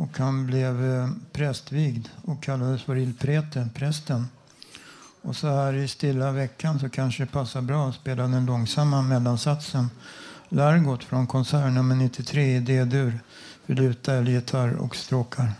[0.00, 4.28] Och han blev eh, prästvigd och kallades för Ilprete, prästen.
[5.22, 9.02] Och så här i stilla veckan så kanske det passar bra att spela den långsamma
[9.02, 9.90] mellansatsen
[10.48, 13.20] Largot från konsert nummer 93 i D-dur
[13.66, 15.52] för luta eller gitarr och stråkar.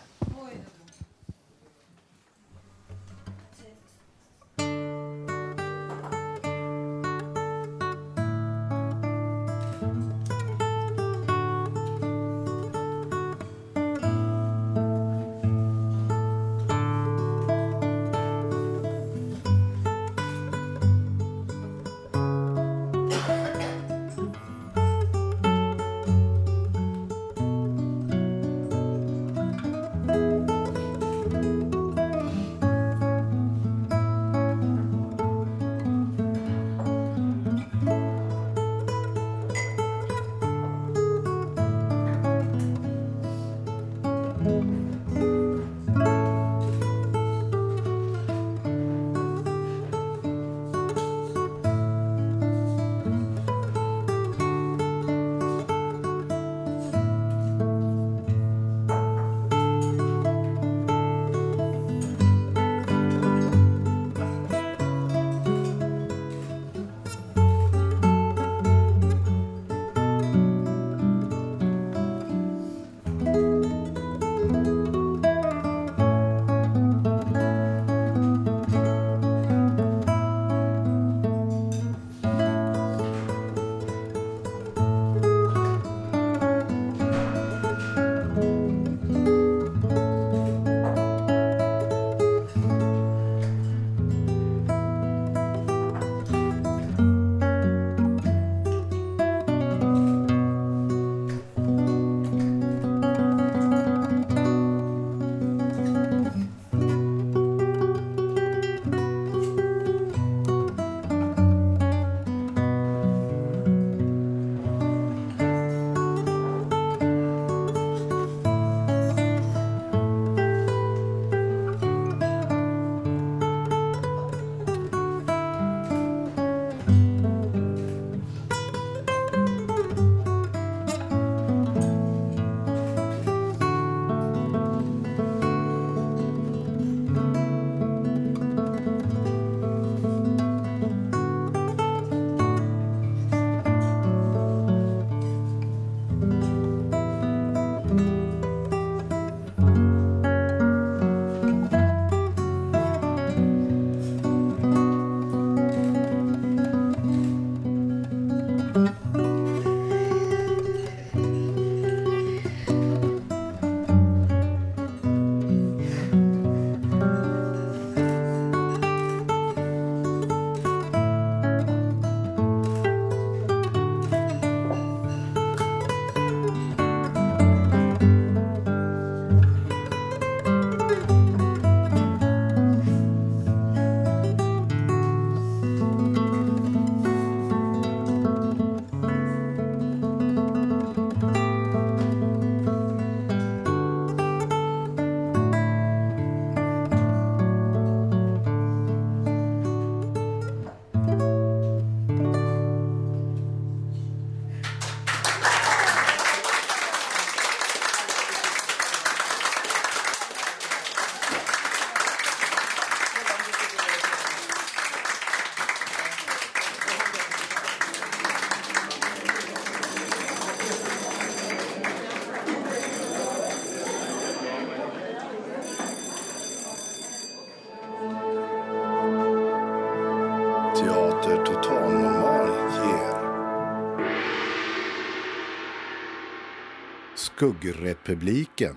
[237.41, 238.77] Skuggrepubliken.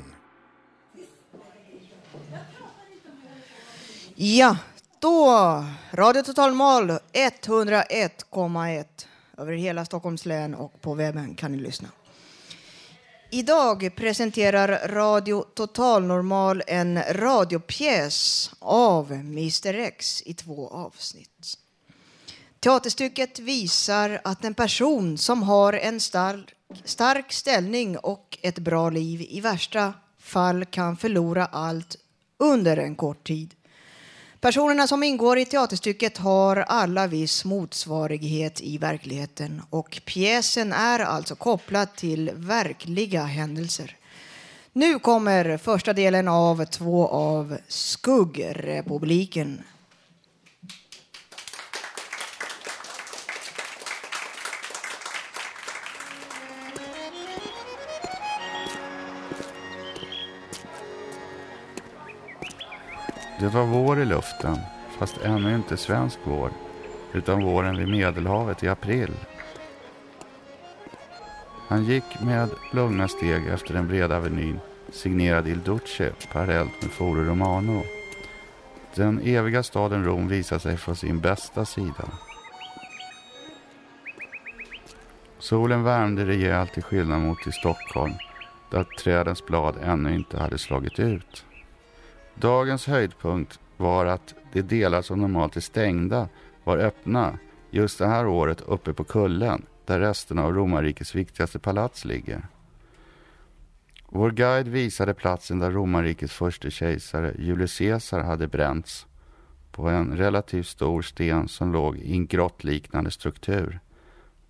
[4.16, 4.58] Ja,
[5.00, 8.86] då Radio Totalmal 101,1
[9.38, 11.90] över hela Stockholms län och på webben kan ni lyssna.
[13.32, 21.58] Idag presenterar Radio Total Normal en radiopjäs av Mr X i två avsnitt.
[22.60, 29.22] Teaterstycket visar att en person som har en stark, stark ställning och ett bra liv
[29.30, 31.98] i värsta fall kan förlora allt
[32.38, 33.56] under en kort tid.
[34.40, 41.36] Personerna som ingår i teaterstycket har alla viss motsvarighet i verkligheten och pjäsen är alltså
[41.36, 43.98] kopplad till verkliga händelser.
[44.74, 49.62] Nu kommer första delen av två av Skuggrepubliken.
[63.44, 64.58] Det var vår i luften,
[64.98, 66.52] fast ännu inte svensk vår,
[67.14, 69.12] utan våren vid Medelhavet i april.
[71.68, 74.60] Han gick med lugna steg efter den breda avenyn
[74.92, 77.84] signerad Il Duce parallellt med Foro Romano.
[78.96, 82.10] Den eviga staden Rom visade sig från sin bästa sida.
[85.40, 88.14] Solen värmde rejält till skillnad mot i Stockholm
[88.70, 91.46] där trädens blad ännu inte hade slagit ut.
[92.36, 96.30] Dagens höjdpunkt var att de delar som normalt är stängda
[96.64, 97.40] var öppna
[97.72, 102.48] just det här året uppe på kullen där resterna av romarrikets viktigaste palats ligger.
[104.08, 109.06] Vår guide visade platsen där romarrikets första kejsare Julius Caesar hade bränts
[109.72, 113.80] på en relativt stor sten som låg i en grottliknande struktur.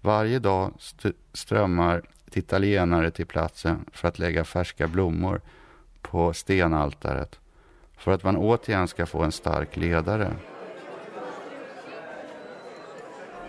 [0.01, 5.41] Varje dag st strömmar italienare till platsen för att lägga färska blommor
[6.01, 7.39] på stenaltaret
[7.97, 10.33] för att man återigen ska få en stark ledare.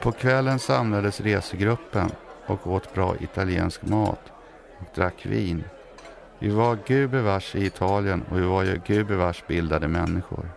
[0.01, 2.11] På kvällen samlades resegruppen
[2.47, 4.33] och åt bra italiensk mat
[4.79, 5.65] och drack vin.
[6.39, 10.51] Vi var gubevars i Italien och vi var ju gubevars bildade människor.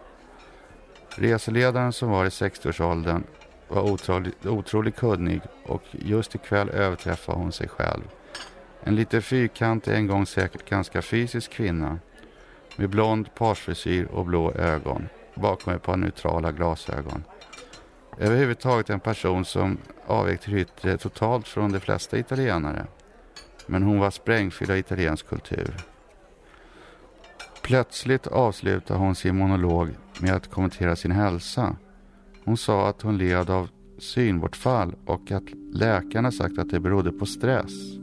[1.09, 3.23] Reseledaren som var i 60-årsåldern
[3.67, 8.03] var otroligt, otroligt kunnig och just ikväll överträffade hon sig själv.
[8.83, 11.99] En lite fyrkantig, en gång säkert ganska fysisk kvinna
[12.77, 17.23] med blond parsfrisyr och blå ögon bakom ett par neutrala glasögon.
[18.17, 22.85] Överhuvudtaget en person som avvek till yttre totalt från de flesta italienare.
[23.67, 25.75] Men hon var sprängfylld av italiensk kultur.
[27.61, 29.89] Plötsligt avslutade hon sin monolog
[30.21, 31.75] med att kommentera sin hälsa.
[32.45, 33.69] Hon sa att hon led av
[33.99, 37.97] synbortfall och att läkarna sagt att det berodde på stress.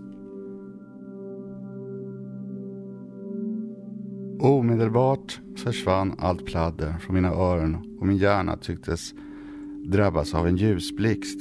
[4.41, 9.15] Omedelbart försvann allt pladder från mina öron och min hjärna tycktes
[9.85, 11.41] drabbas av en ljusblixt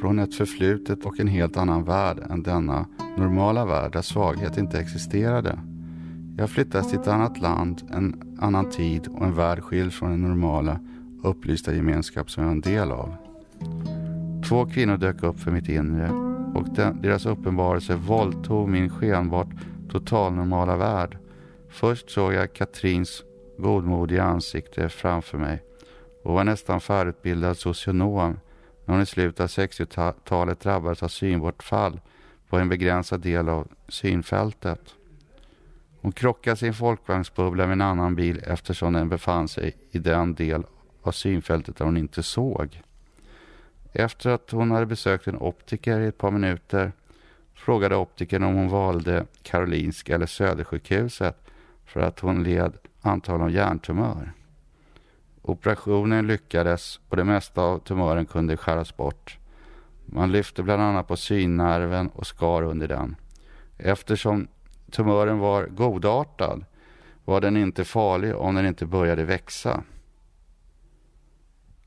[0.00, 2.86] från ett förflutet och en helt annan värld än denna
[3.16, 5.58] normala värld där svaghet inte existerade.
[6.36, 10.22] Jag flyttades till ett annat land, en annan tid och en värld skild från den
[10.22, 10.80] normala
[11.22, 13.14] upplysta gemenskap som jag var en del av.
[14.48, 16.10] Två kvinnor dök upp för mitt inre
[16.54, 16.68] och
[17.02, 19.48] deras uppenbarelse våldtog min skenbart
[19.90, 21.18] totalnormala värld
[21.74, 23.24] Först såg jag Katrins
[23.58, 25.62] godmodiga ansikte framför mig
[26.22, 28.40] och var nästan färdigutbildad socionom
[28.84, 32.00] när hon i slutet av 60-talet drabbades av synbortfall
[32.48, 34.80] på en begränsad del av synfältet.
[36.00, 40.64] Hon krockade sin folkvagnsbubbla med en annan bil eftersom den befann sig i den del
[41.02, 42.82] av synfältet där hon inte såg.
[43.92, 46.92] Efter att hon hade besökt en optiker i ett par minuter
[47.54, 51.43] frågade optikern om hon valde Karolinska eller Södersjukhuset
[51.84, 54.32] för att hon led antal av hjärntumör.
[55.42, 59.38] Operationen lyckades och det mesta av tumören kunde skäras bort.
[60.06, 63.16] Man lyfte bland annat på synnerven och skar under den.
[63.78, 64.48] Eftersom
[64.90, 66.64] tumören var godartad
[67.24, 69.82] var den inte farlig om den inte började växa.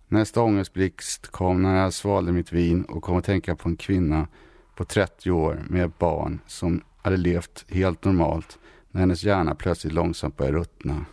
[0.07, 4.27] Nästa ångestblixt kom när jag svalde mitt vin och kom att tänka på en kvinna
[4.75, 8.59] på 30 år med ett barn som hade levt helt normalt
[8.97, 11.05] när hennes hjärna plötsligt långsamt började ruttna.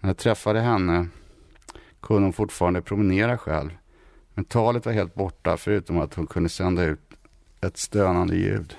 [0.00, 1.08] När jag träffade henne
[2.00, 3.70] kunde hon fortfarande promenera själv.
[4.34, 7.00] Men talet var helt borta förutom att hon kunde sända ut
[7.60, 8.76] ett stönande ljud.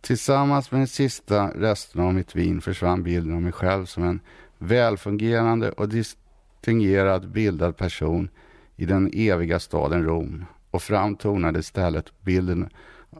[0.00, 4.20] Tillsammans med den sista resten av mitt vin försvann bilden av mig själv som en
[4.58, 8.28] välfungerande och distingerad bildad person
[8.76, 12.68] i den eviga staden Rom och framtonade istället bilden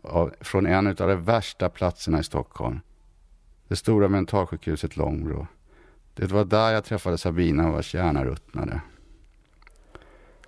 [0.02, 2.80] av, från en av de värsta platserna i Stockholm,
[3.72, 5.46] det stora mentalsjukhuset Långbro.
[6.14, 8.80] Det var där jag träffade Sabina vars hjärna ruttnade.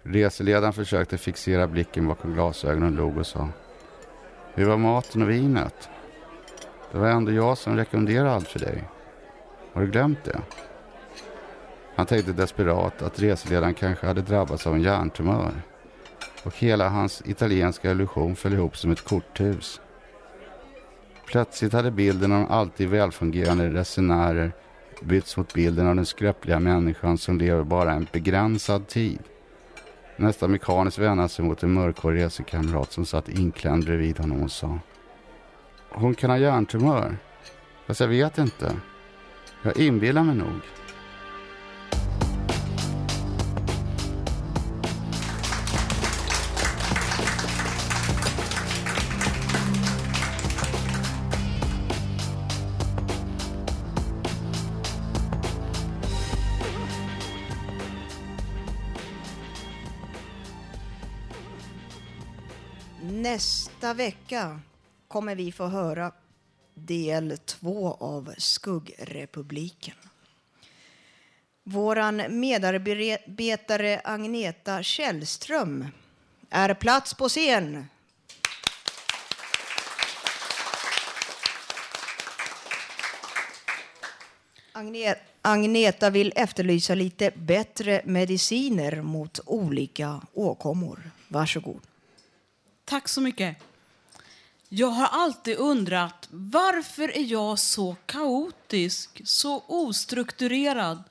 [0.03, 3.49] Reseledaren försökte fixera blicken bakom glasögonen och log och sa.
[4.55, 5.89] Hur var maten och vinet?
[6.93, 8.85] Det var ändå jag som rekommenderade allt för dig.
[9.73, 10.41] Har du glömt det?
[11.97, 15.53] Han tänkte desperat att reseledaren kanske hade drabbats av en hjärntumör.
[16.45, 19.81] Och hela hans italienska illusion föll ihop som ett korthus.
[21.27, 24.53] Plötsligt hade bilden av alltid välfungerande resenärer
[25.01, 29.19] bytts mot bilden av den skröpliga människan som lever bara en begränsad tid.
[30.17, 34.79] Nästan mekaniskt vände sig mot en mörkhårig resekamrat som satt inklämd bredvid honom och sa.
[35.91, 37.17] Hon kan ha hjärntumör.
[37.87, 38.77] Fast jag vet inte.
[39.63, 40.61] Jag inbillar mig nog.
[63.85, 64.61] Nästa vecka
[65.09, 66.13] kommer vi få höra
[66.75, 69.95] del två av Skuggrepubliken.
[71.65, 75.87] Vår medarbetare Agneta Källström
[76.51, 77.87] är plats på scen.
[85.43, 91.11] Agneta vill efterlysa lite bättre mediciner mot olika åkommor.
[91.29, 91.81] Varsågod.
[92.85, 93.57] Tack så mycket.
[94.77, 101.03] Jag har alltid undrat varför är jag så kaotisk, så ostrukturerad,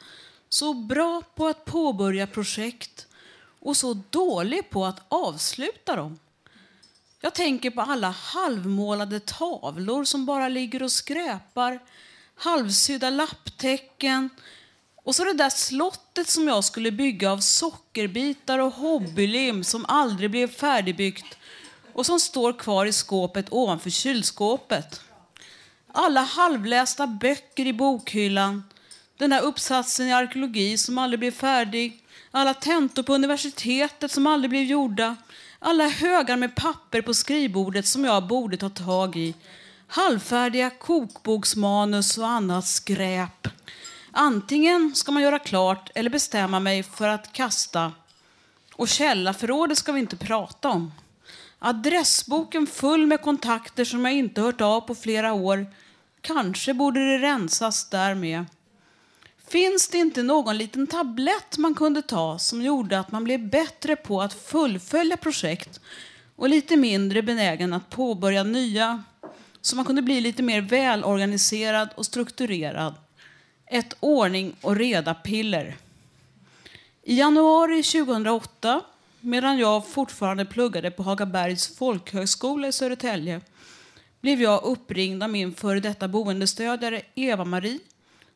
[0.49, 3.07] så bra på att påbörja projekt
[3.59, 6.19] och så dålig på att avsluta dem.
[7.21, 11.79] Jag tänker på alla halvmålade tavlor som bara ligger och skräpar,
[12.35, 14.29] halvsydda lapptäcken
[14.95, 20.31] och så det där slottet som jag skulle bygga av sockerbitar och hobbylim som aldrig
[20.31, 21.37] blev färdigbyggt
[21.93, 25.01] och som står kvar i skåpet ovanför kylskåpet.
[25.91, 28.63] Alla halvlästa böcker i bokhyllan,
[29.17, 34.49] den där uppsatsen i arkeologi som aldrig blev färdig, alla tentor på universitetet som aldrig
[34.49, 35.15] blev gjorda,
[35.59, 39.35] alla högar med papper på skrivbordet som jag borde ta tag i,
[39.87, 43.47] halvfärdiga kokboksmanus och annat skräp.
[44.11, 47.91] Antingen ska man göra klart eller bestämma mig för att kasta.
[48.75, 50.91] Och källarförrådet ska vi inte prata om.
[51.65, 55.65] Adressboken full med kontakter som jag inte hört av på flera år.
[56.21, 58.45] Kanske borde det rensas där med.
[59.47, 63.95] Finns det inte någon liten tablett man kunde ta som gjorde att man blev bättre
[63.95, 65.79] på att fullfölja projekt
[66.35, 69.03] och lite mindre benägen att påbörja nya?
[69.61, 72.93] Så man kunde bli lite mer välorganiserad och strukturerad.
[73.65, 75.77] Ett ordning och reda-piller.
[77.03, 78.81] I januari 2008
[79.25, 83.41] medan jag fortfarande pluggade på Hagabergs folkhögskola i Södertälje
[84.21, 87.79] blev jag uppringd av min före detta boendestödjare Eva-Marie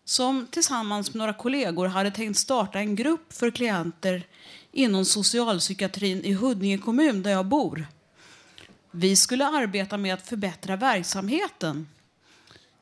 [0.05, 4.23] som tillsammans med några kollegor hade tänkt starta en grupp för klienter
[4.71, 7.87] inom socialpsykiatrin i Huddinge kommun där jag bor.
[8.91, 11.87] Vi skulle arbeta med att förbättra verksamheten.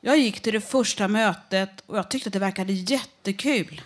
[0.01, 3.81] Jag gick till det första mötet och jag tyckte att det verkade jättekul.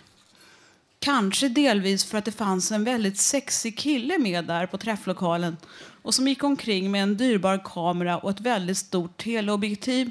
[1.02, 5.56] Kanske delvis för att det fanns en väldigt sexig kille med där på träfflokalen
[6.02, 10.10] och som gick omkring med en dyrbar kamera och ett väldigt stort teleobjektiv.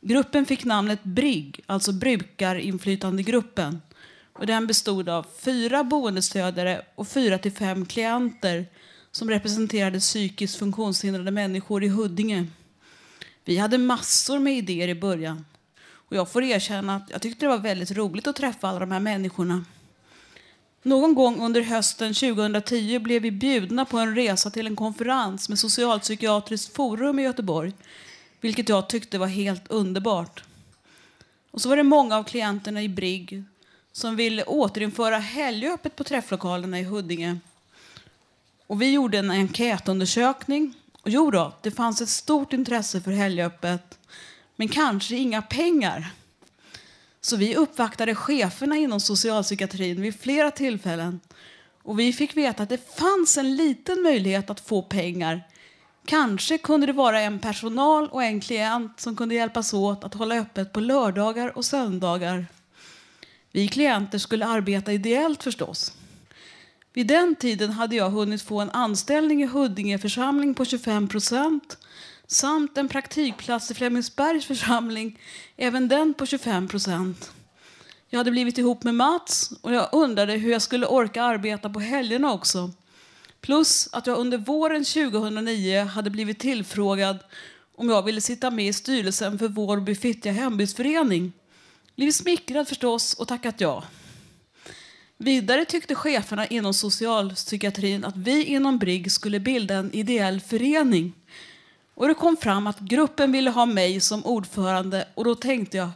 [0.00, 3.82] Gruppen fick namnet BRIGG, alltså brukarinflytandegruppen.
[4.32, 8.66] Och den bestod av fyra boendestödjare och fyra till fem klienter
[9.10, 12.46] som representerade psykiskt funktionshindrade människor i Huddinge.
[13.44, 15.44] Vi hade massor med idéer i början.
[16.08, 18.92] Och jag får erkänna att jag tyckte det var väldigt roligt att träffa alla de
[18.92, 19.64] här människorna.
[20.82, 25.58] Någon gång under hösten 2010 blev vi bjudna på en resa till en konferens med
[25.58, 27.72] Socialpsykiatriskt forum i Göteborg,
[28.40, 30.44] vilket jag tyckte var helt underbart.
[31.50, 33.44] Och så var det många av klienterna i Brigg
[33.92, 37.38] som ville återinföra helgöppet på träfflokalerna i Huddinge.
[38.66, 40.74] Och vi gjorde en enkätundersökning.
[41.02, 43.95] Och jo då, det fanns ett stort intresse för helgöppet
[44.56, 46.10] men kanske inga pengar.
[47.20, 51.20] Så vi uppvaktade cheferna inom socialpsykiatrin vid flera tillfällen
[51.82, 55.42] och vi fick veta att det fanns en liten möjlighet att få pengar.
[56.04, 60.38] Kanske kunde det vara en personal och en klient som kunde hjälpas åt att hålla
[60.38, 62.46] öppet på lördagar och söndagar.
[63.52, 65.92] Vi klienter skulle arbeta ideellt förstås.
[66.92, 71.78] Vid den tiden hade jag hunnit få en anställning i Huddinge församling på 25 procent
[72.26, 75.18] samt en praktikplats i Flemingsbergs församling,
[75.56, 77.32] även den på 25 procent.
[78.08, 81.80] Jag hade blivit ihop med Mats och jag undrade hur jag skulle orka arbeta på
[81.80, 82.70] helgerna också.
[83.40, 87.18] Plus att jag under våren 2009 hade blivit tillfrågad
[87.76, 91.32] om jag ville sitta med i styrelsen för Vårby Fittja hembygdsförening.
[91.96, 93.84] Blivit smickrad förstås och tackat ja.
[95.18, 101.12] Vidare tyckte cheferna inom socialpsykiatrin att vi inom BRIGG skulle bilda en ideell förening.
[101.96, 105.90] Och det kom fram att gruppen ville ha mig som ordförande och då tänkte jag,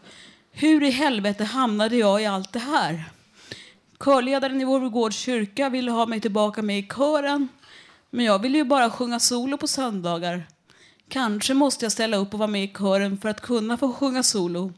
[0.50, 3.04] hur i helvete hamnade jag i allt det här?
[4.04, 7.48] Körledaren i Vårby kyrka ville ha mig tillbaka med i kören,
[8.10, 10.46] men jag ville ju bara sjunga solo på söndagar.
[11.08, 14.22] Kanske måste jag ställa upp och vara med i kören för att kunna få sjunga
[14.22, 14.72] solo.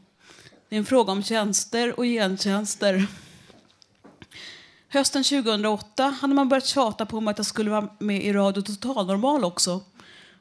[0.69, 3.07] Det är en fråga om tjänster och gentjänster.
[4.89, 8.61] Hösten 2008 hade man börjat tjata på mig att jag skulle vara med i Radio
[8.61, 9.81] Total Normal också.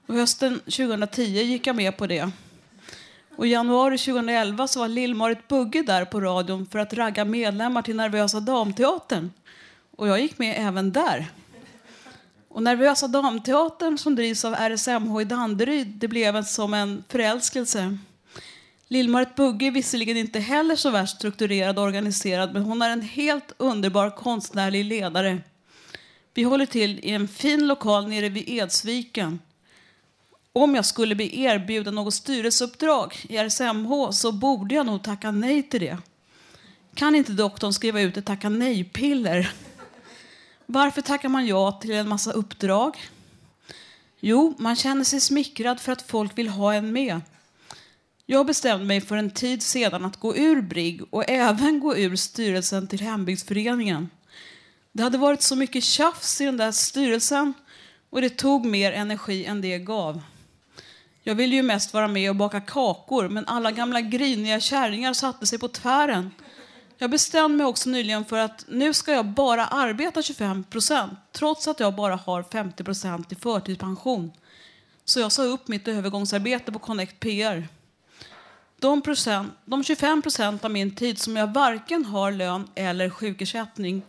[0.06, 2.30] Och hösten 2010 gick jag med på det.
[3.36, 7.82] Och I januari 2011 så var Lill-Marit Bugge där på radion för att ragga medlemmar
[7.82, 9.30] till Nervösa Damteatern.
[9.96, 11.26] Och jag gick med även där.
[12.48, 17.98] Och Nervösa Damteatern som drivs av RSMH i Danderyd, det blev som en förälskelse.
[18.88, 23.02] Lill-Marit Bugge är visserligen inte heller så värst strukturerad och organiserad, men hon är en
[23.02, 25.38] helt underbar konstnärlig ledare.
[26.34, 29.38] Vi håller till i en fin lokal nere vid Edsviken.
[30.54, 35.62] Om jag skulle bli erbjuden något styrelseuppdrag i RSMH så borde jag nog tacka nej
[35.62, 35.98] till det.
[36.94, 39.52] Kan inte doktorn skriva ut ett tacka nej-piller?
[40.66, 42.96] Varför tackar man ja till en massa uppdrag?
[44.20, 47.20] Jo, man känner sig smickrad för att folk vill ha en med.
[48.26, 52.16] Jag bestämde mig för en tid sedan att gå ur BRIGG och även gå ur
[52.16, 54.10] styrelsen till hembygdsföreningen.
[54.92, 57.54] Det hade varit så mycket tjafs i den där styrelsen
[58.10, 60.22] och det tog mer energi än det gav.
[61.22, 65.46] Jag ville ju mest vara med och baka kakor men alla gamla griniga kärringar satte
[65.46, 66.30] sig på tvären.
[66.98, 71.68] Jag bestämde mig också nyligen för att nu ska jag bara arbeta 25 procent trots
[71.68, 74.32] att jag bara har 50 procent i förtidspension.
[75.04, 77.68] Så jag sa upp mitt övergångsarbete på Connect PR.
[78.80, 84.02] De, procent, de 25 procent av min tid som jag varken har lön eller sjukersättning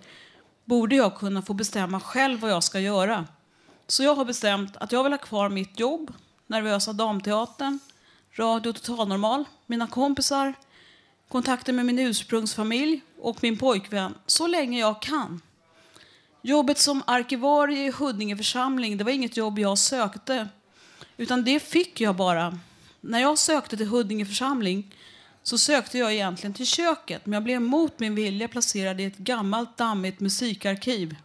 [0.66, 3.26] borde jag kunna få bestämma själv vad jag ska göra.
[3.88, 6.14] Så jag har bestämt att jag vill ha kvar mitt jobb,
[6.48, 7.80] Nervösa Damteatern,
[8.32, 10.54] Radio Total Normal, mina kompisar,
[11.30, 15.42] kontakter med min ursprungsfamilj och min pojkvän så länge jag kan.
[16.42, 20.48] Jobbet som arkivarie i Huddinge församling det var inget jobb jag sökte,
[21.18, 22.60] utan det fick jag bara
[23.02, 24.96] när jag sökte till Huddinge församling
[25.44, 29.18] så sökte jag egentligen till köket, men jag blev mot min vilja placerad i ett
[29.18, 31.16] gammalt dammigt musikarkiv.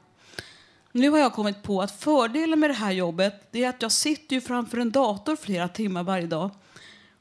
[0.92, 4.36] Nu har jag kommit på att fördelen med det här jobbet är att jag sitter
[4.36, 6.50] ju framför en dator flera timmar varje dag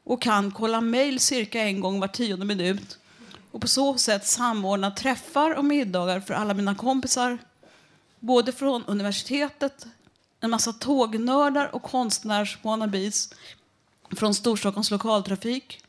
[0.04, 3.00] och kan kolla mejl cirka en gång var tionde minut
[3.52, 7.38] och på så sätt samordna träffar och middagar för alla mina kompisar,
[8.20, 9.86] både från universitetet,
[10.40, 13.34] en massa tågnördar och konstnärs-wannabes
[14.12, 15.82] från Storstockholms lokaltrafik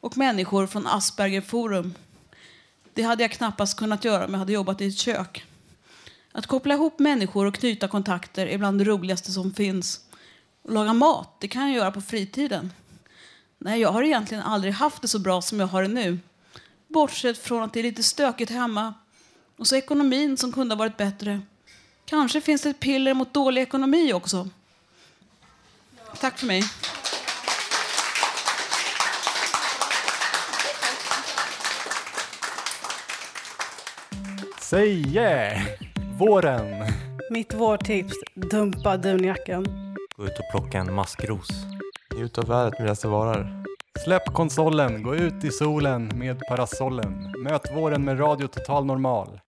[0.00, 1.94] och människor från Asperger Forum.
[2.94, 5.44] Det hade jag knappast kunnat göra om jag hade jobbat i ett kök.
[6.36, 10.00] Att koppla ihop människor och knyta kontakter är bland det roligaste som finns.
[10.62, 12.72] Och laga mat, det kan jag göra på fritiden.
[13.58, 16.18] Nej, jag har egentligen aldrig haft det så bra som jag har det nu.
[16.88, 18.94] Bortsett från att det är lite stökigt hemma.
[19.56, 21.40] Och så ekonomin som kunde ha varit bättre.
[22.04, 24.48] Kanske finns det ett piller mot dålig ekonomi också.
[26.20, 26.62] Tack för mig.
[34.60, 35.85] Säg yeah!
[36.18, 36.84] Våren!
[37.30, 39.66] Mitt vårtips, dumpa dunjackan.
[40.16, 41.48] Gå ut och plocka en maskros.
[42.14, 43.64] Njut av vädret medan det varar.
[44.04, 47.32] Släpp konsolen, gå ut i solen med parasollen.
[47.42, 49.40] Möt våren med Radio Total Normal.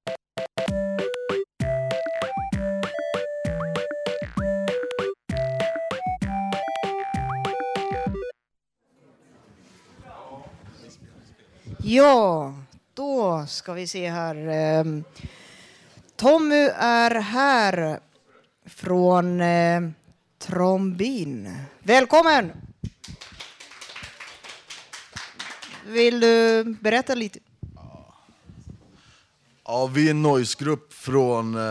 [11.82, 12.54] Ja,
[12.94, 14.34] då ska vi se här.
[16.18, 18.00] Tommy är här
[18.66, 19.90] från eh,
[20.38, 21.56] Trombin.
[21.82, 22.52] Välkommen!
[25.86, 27.38] Vill du berätta lite?
[29.64, 31.62] Ja, vi är en noisegrupp från eh,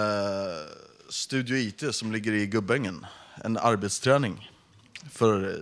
[1.10, 3.06] Studio IT som ligger i Gubbängen.
[3.43, 4.52] En arbetsträning
[5.12, 5.56] för eh,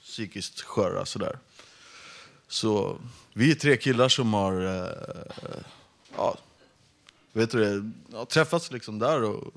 [0.00, 1.06] psykiskt sköra.
[1.06, 1.38] Sådär.
[2.48, 2.98] Så
[3.34, 5.52] vi är tre killar som har eh,
[6.16, 6.36] ja,
[7.32, 9.52] vet du det, ja, träffats liksom där och,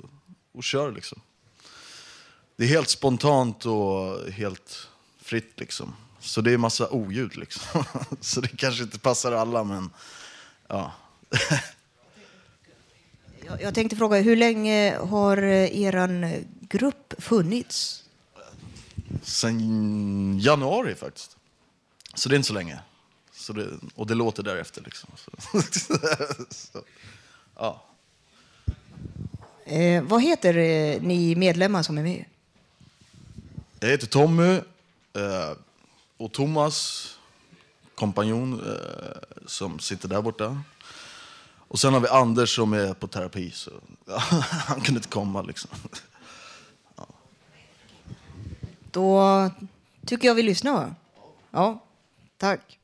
[0.52, 0.92] och kör.
[0.92, 1.20] Liksom.
[2.56, 5.94] Det är helt spontant och helt fritt liksom.
[6.20, 7.84] Så det är massa oljud liksom.
[8.20, 9.90] Så det kanske inte passar alla, men
[10.68, 10.92] ja.
[13.60, 18.04] Jag, tänkte fråga, hur länge har er grupp funnits?
[19.22, 21.36] Sen januari faktiskt.
[22.14, 22.78] Så det är inte så länge.
[23.32, 25.10] Så det, och det låter därefter liksom.
[26.50, 26.82] Så,
[27.56, 27.82] ja.
[29.64, 32.24] Eh, vad heter eh, ni medlemmar som är med?
[33.80, 34.54] Jag heter Tommy
[35.12, 35.52] eh,
[36.16, 37.08] och Thomas,
[37.94, 40.62] kompanjon, eh, som sitter där borta.
[41.68, 43.70] Och sen har vi Anders som är på terapi, så
[44.66, 45.42] han kunde inte komma.
[45.42, 45.70] Liksom.
[48.90, 49.50] Då
[50.06, 50.72] tycker jag vi lyssnar.
[50.72, 50.94] Va?
[51.50, 51.82] Ja.
[52.38, 52.78] Tack.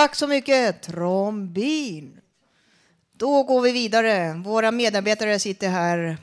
[0.00, 2.20] Tack så mycket, Trombin.
[3.12, 4.34] Då går vi vidare.
[4.34, 6.16] Våra medarbetare sitter här.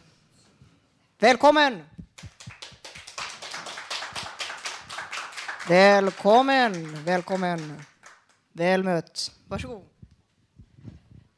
[1.19, 1.83] Välkommen!
[5.69, 7.81] Välkommen, välkommen.
[8.53, 9.31] Väl mött.
[9.47, 9.83] Varsågod.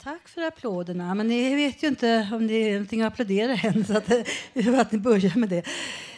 [0.04, 1.16] Tack för applåderna.
[1.16, 4.12] Men ni vet ju inte om det är någonting att applådera än, så att,
[4.80, 5.64] att ni börjar med det.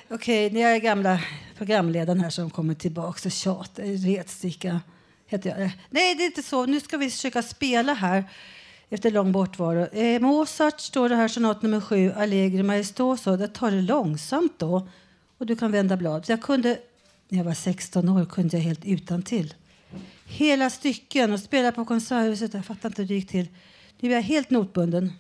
[0.10, 1.20] Okej, ni är gamla
[1.58, 3.84] programledaren här som kommer tillbaka och tjatar.
[3.84, 4.80] Retsticka
[5.32, 5.62] heter jag.
[5.62, 6.66] Eh, nej, det är inte så.
[6.66, 8.24] Nu ska vi försöka spela här
[8.90, 9.96] efter lång bortvaro.
[9.96, 13.38] Eh, Mozart står det här, sonat nummer sju, Allegro maestoso.
[13.38, 14.88] Det tar det långsamt då
[15.38, 16.26] och du kan vända blad.
[16.28, 16.80] Jag kunde,
[17.30, 19.54] när jag var 16 år kunde jag helt utan till.
[20.26, 22.54] Hela stycken och spela på Konserthuset.
[22.54, 23.48] Jag fattar inte hur det gick till.
[24.00, 25.14] Nu är jag helt notbunden.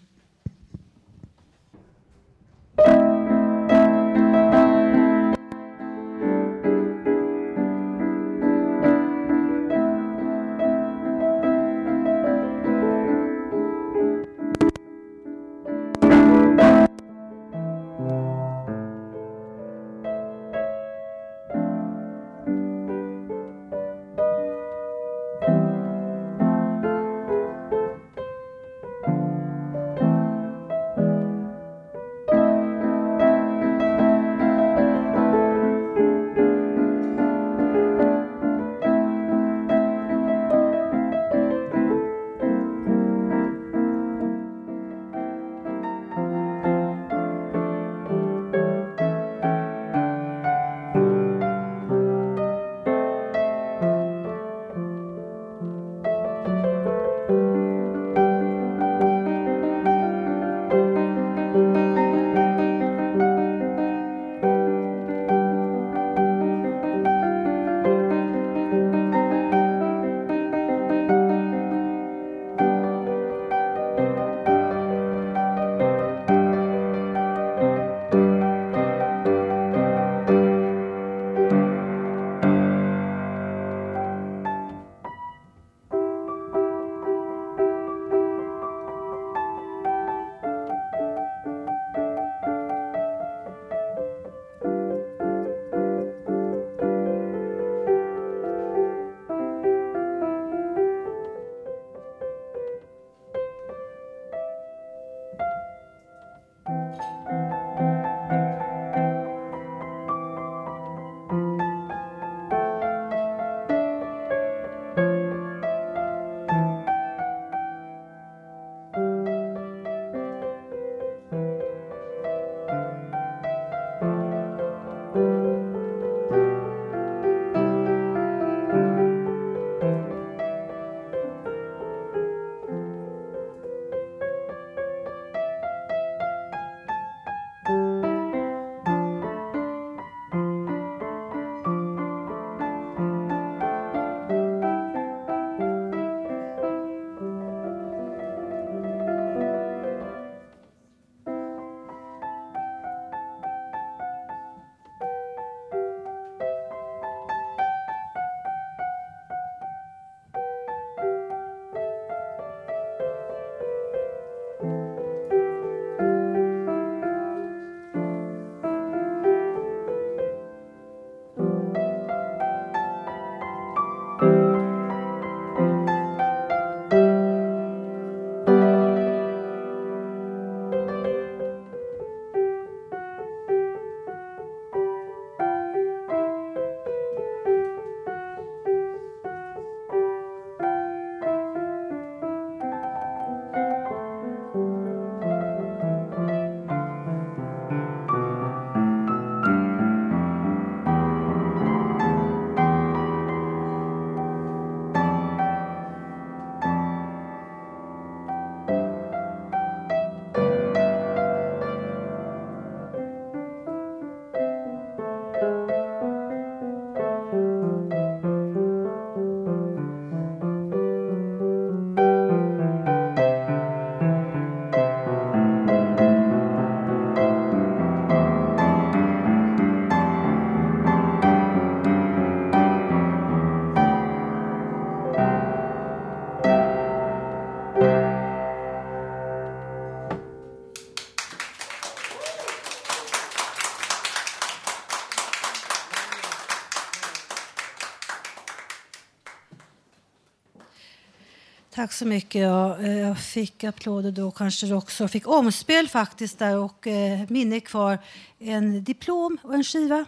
[251.82, 252.42] Tack så mycket.
[252.42, 255.08] Ja, eh, jag fick applåder då kanske också.
[255.08, 257.98] Fick omspel faktiskt där och eh, minne kvar.
[258.40, 260.06] En diplom och en skiva.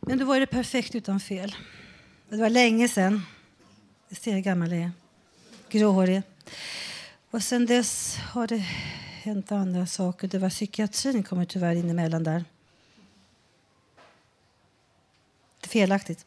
[0.00, 1.56] Men då var det perfekt utan fel.
[2.28, 3.22] Det var länge sen.
[4.08, 4.90] Jag ser hur gammal jag är.
[5.68, 6.22] Gråhårig.
[7.30, 8.64] Och sen dess har det
[9.22, 10.28] hänt andra saker.
[10.28, 12.44] Det var psykiatrin kommer tyvärr in emellan där.
[15.60, 16.26] Det är felaktigt.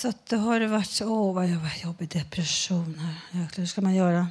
[0.00, 0.90] Så att det har det varit...
[0.90, 3.40] så, Åh, vad jag var jobbig depression här.
[3.40, 4.26] Jäklar, hur ska man göra?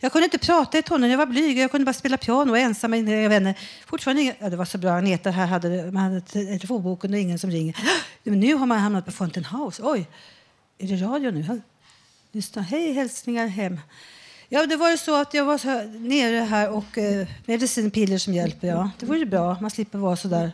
[0.00, 1.58] Jag kunde inte prata i tonåren, jag var blyg.
[1.58, 3.58] Jag kunde bara spela piano ensam med mina vänner.
[3.86, 4.92] Fortfarande ingen, ja, det var så bra.
[4.92, 7.76] Agneta här hade, man hade telefonboken och ingen som ringer.
[8.22, 9.82] Men nu har man hamnat på Fountain House.
[9.82, 10.06] Oj,
[10.78, 11.62] är det radio nu?
[12.32, 12.62] Lyssna.
[12.62, 13.80] Hej, hälsningar hem.
[14.48, 18.18] Ja, det var ju så att jag var så här, nere här och eh, medicinpiller
[18.18, 18.68] som hjälper.
[18.68, 18.90] Ja.
[18.98, 19.56] Det vore bra.
[19.60, 20.52] Man slipper vara så där.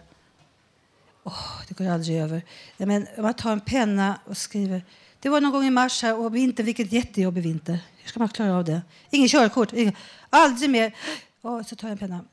[1.26, 2.42] Oh, det går aldrig över.
[2.76, 4.84] Ja, men man tar en penna och skriver.
[5.20, 7.78] Det var någon gång i mars här och vinter, vilket jättejobbig vinter.
[7.96, 8.82] Hur ska man klara av det?
[9.10, 9.72] Ingen körkort.
[9.72, 9.94] Ingen,
[10.30, 10.94] aldrig mer.
[11.42, 12.24] Oh, så tar jag en penna.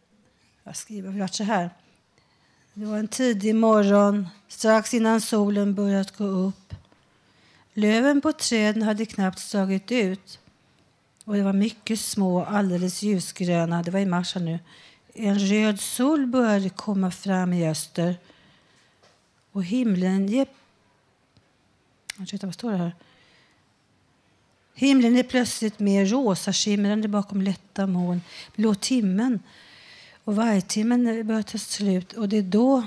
[0.63, 1.69] Jag skriver vart så här.
[2.73, 6.75] Det var en tidig morgon, strax innan solen börjat gå upp.
[7.73, 10.39] Löven på träden hade knappt slagit ut.
[11.25, 13.83] Och det var mycket små, alldeles ljusgröna.
[13.83, 14.59] Det var i mars nu.
[15.13, 18.15] En röd sol började komma fram i öster.
[19.53, 20.45] Och himlen
[22.19, 22.95] Ursäkta, vad står det här?
[24.75, 28.21] Himlen är plötsligt mer rosa skimrande bakom lätta moln.
[28.55, 29.39] Blå timmen
[30.23, 32.13] och vargtimmen börjar ta slut.
[32.13, 32.83] Och det är då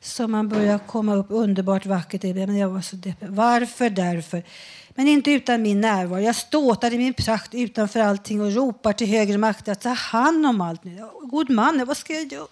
[0.00, 2.22] som man börjar komma upp underbart vackert.
[2.22, 3.28] Men jag var så deppig.
[3.28, 4.42] Varför därför?
[4.90, 6.20] Men inte utan min närvaro.
[6.20, 10.46] Jag ståtar i min prakt utanför allting och ropar till högre makter att ta hand
[10.46, 10.80] om allt.
[11.22, 12.46] God man, vad ska jag göra?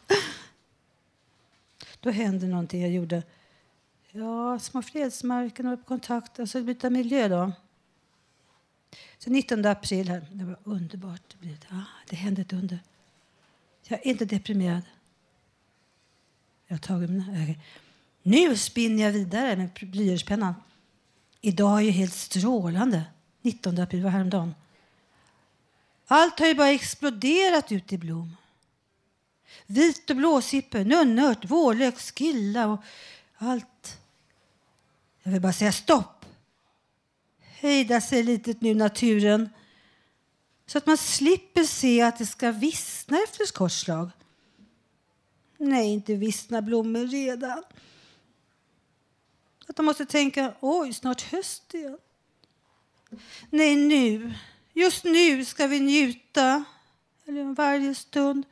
[2.01, 2.83] Då hände någonting.
[2.83, 3.23] Jag gjorde
[4.11, 7.53] ja, Små fredsmarken och kontakt, alltså byta miljö då.
[9.19, 11.37] Så 19 april här, det var underbart.
[11.41, 12.79] Det, ah, det hände ett under.
[13.89, 14.83] Jag är inte deprimerad.
[16.67, 17.55] Jag har tagit mina
[18.23, 20.55] Nu spinner jag vidare med blyertspennan.
[21.41, 23.05] Idag är ju helt strålande.
[23.43, 24.55] 19 april var häromdagen.
[26.07, 28.37] Allt har ju bara exploderat ut i blom.
[29.67, 32.83] Vit och blåsippor, nunnört, vårlök, skilla och
[33.39, 33.99] allt.
[35.23, 36.25] Jag vill bara säga stopp.
[37.39, 39.49] Hejda sig lite nu, naturen.
[40.67, 44.11] Så att man slipper se att det ska vissna efter ett kort slag.
[45.59, 47.63] Nej, inte vissna blommor redan.
[49.67, 51.99] Att de måste tänka, oj, snart höst igen.
[53.51, 54.35] Nej, nu,
[54.73, 56.65] just nu ska vi njuta,
[57.27, 58.45] eller varje stund,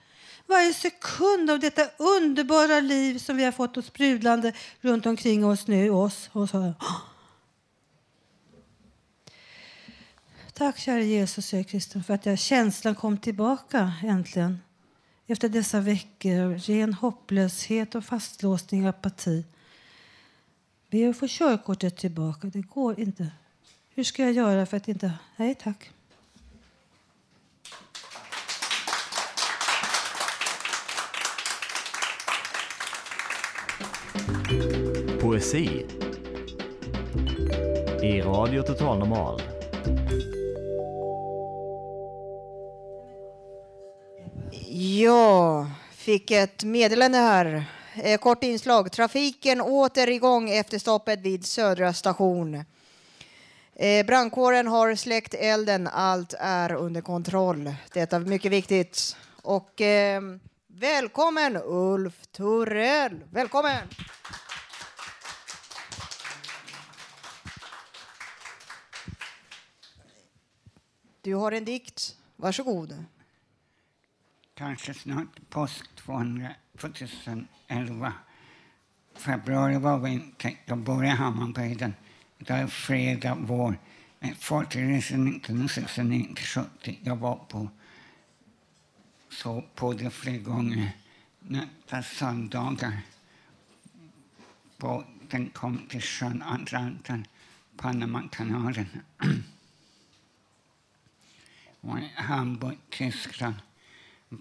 [0.46, 5.66] varje sekund av detta underbara liv som vi har fått oss sprudlande runt omkring oss
[5.66, 5.90] nu.
[5.90, 6.50] Oss, oss.
[10.52, 14.58] Tack kära Jesus, säger Kristus, för att jag, känslan kom tillbaka äntligen.
[15.26, 19.44] Efter dessa veckor av ren hopplöshet och fastlåsning och apati.
[20.90, 22.46] Be att få körkortet tillbaka.
[22.46, 23.30] Det går inte.
[23.94, 25.12] Hur ska jag göra för att inte...
[25.36, 25.90] Nej, tack.
[35.36, 35.86] Poesi
[38.02, 39.42] i Radio Total Normal.
[45.00, 47.64] Ja, fick ett meddelande här.
[47.94, 48.92] Eh, kort inslag.
[48.92, 52.64] Trafiken åter igång efter stoppet vid Södra station.
[53.74, 55.88] Eh, brandkåren har släckt elden.
[55.92, 57.74] Allt är under kontroll.
[57.92, 59.16] Detta är mycket viktigt.
[59.42, 60.22] Och eh,
[60.66, 63.24] välkommen Ulf Turell.
[63.32, 63.78] Välkommen!
[71.26, 72.16] Du har en dikt.
[72.36, 73.04] Varsågod.
[74.54, 78.12] Kanske snart påsk 2011.
[79.14, 80.56] Februari var vinter.
[80.66, 81.94] Då bor i Hammarbyden.
[82.38, 83.78] Idag är fredag vår.
[84.38, 86.98] Fartygsresan 1969-70.
[87.02, 87.68] Jag var på
[89.30, 90.90] så på det flera gånger.
[91.40, 93.00] Nästa söndagar.
[94.76, 97.26] Båten kom till sjön Atlanten,
[97.76, 98.86] Panamakanalen.
[101.88, 103.54] och i Hamburg, Tyskland.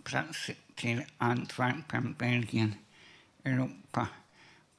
[0.04, 2.76] Plats till Antwerpen, Belgien,
[3.44, 4.08] Europa,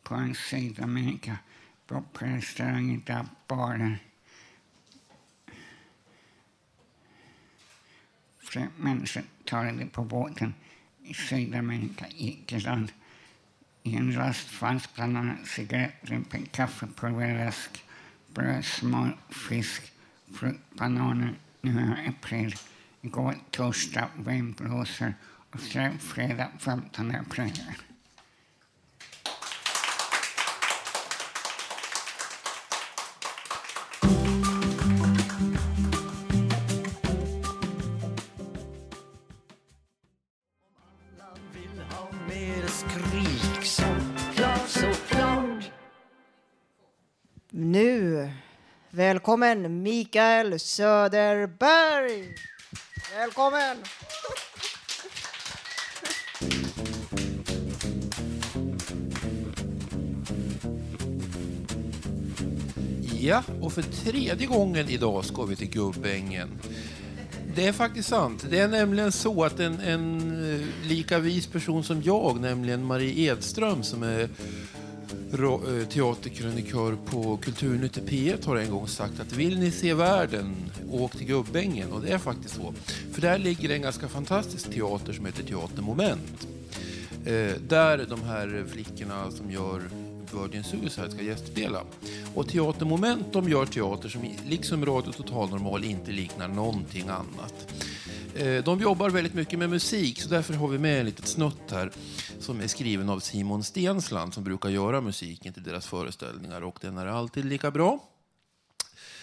[0.02, 1.38] på en Sydamerika,
[1.86, 3.98] på restauranger där barer.
[8.38, 10.54] Flera människor talade på båten
[11.02, 12.92] i Sydamerika, Irland.
[13.82, 17.84] I en rast fanns bland annat cigaretter, kaffepulver, läsk,
[18.34, 19.92] bröd, smör, fisk
[20.32, 21.34] frukt, bananer
[21.66, 22.54] nu är april.
[23.00, 25.14] Igår torsdag vindblåsor
[25.52, 27.62] och sen fredag 15 april.
[49.26, 52.34] Välkommen Mikael Söderberg.
[53.16, 53.76] Välkommen!
[63.20, 66.48] Ja, och för tredje gången idag ska vi till Gubbängen.
[67.54, 68.46] Det är faktiskt sant.
[68.50, 70.20] Det är nämligen så att en, en
[70.54, 74.28] eh, lika vis person som jag, nämligen Marie Edström som är
[75.32, 80.54] Eh, teaterkrönikör på Kulturnytt i P1 har en gång sagt att vill ni se världen,
[80.90, 81.92] åk till Gubbängen.
[81.92, 82.74] Och det är faktiskt så.
[83.12, 86.46] För där ligger en ganska fantastisk teater som heter Teater Moment.
[87.24, 89.82] Eh, där de här flickorna som gör
[90.32, 91.80] Virgin Suicide ska gästspela.
[92.34, 97.86] Och Teatermoment de gör teater som liksom Radio Total Normal inte liknar någonting annat.
[98.37, 101.70] Eh, de jobbar väldigt mycket med musik så därför har vi med en litet snutt
[101.70, 101.91] här
[102.41, 106.99] som är skriven av Simon Stensland som brukar göra musiken till deras föreställningar och den
[106.99, 108.09] är alltid lika bra.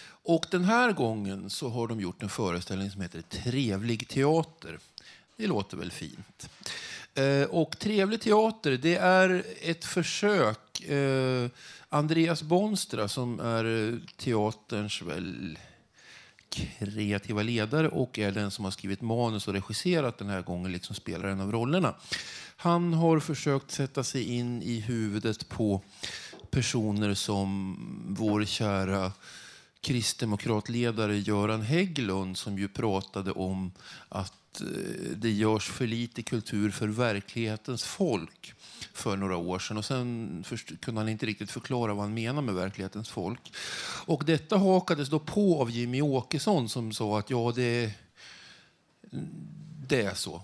[0.06, 4.78] Och den här gången så har de gjort en föreställning som heter Trevlig teater.
[5.36, 6.48] Det låter väl fint.
[7.14, 10.80] Eh, och Trevlig teater, det är ett försök.
[10.80, 11.48] Eh,
[11.88, 15.58] Andreas Bonstra som är teaterns väl
[16.54, 20.96] kreativa ledare och är den som har skrivit manus och regisserat den här gången, liksom
[20.96, 21.94] spelar en av rollerna.
[22.56, 25.82] Han har försökt sätta sig in i huvudet på
[26.50, 27.76] personer som
[28.08, 29.12] vår kära
[29.80, 33.72] kristdemokratledare Göran Hägglund som ju pratade om
[34.08, 34.66] att eh,
[35.16, 38.54] det görs för lite kultur för verklighetens folk
[38.92, 39.76] för några år sedan.
[39.76, 43.52] Och sen först- kunde han inte riktigt förklara vad han menar med verklighetens folk.
[44.06, 47.92] Och detta hakades då på av Jimmy Åkesson som sa att ja, det,
[49.88, 50.42] det är så.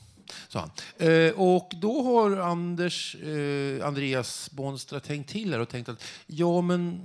[0.52, 0.70] han.
[0.98, 6.60] Eh, och då har Anders, eh, Andreas Bonstra tänkt till här och tänkt att ja,
[6.60, 7.00] men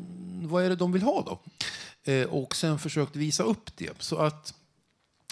[0.48, 1.40] vad är det de vill ha då?
[2.12, 4.02] Eh, och sen försökt visa upp det.
[4.02, 4.54] Så att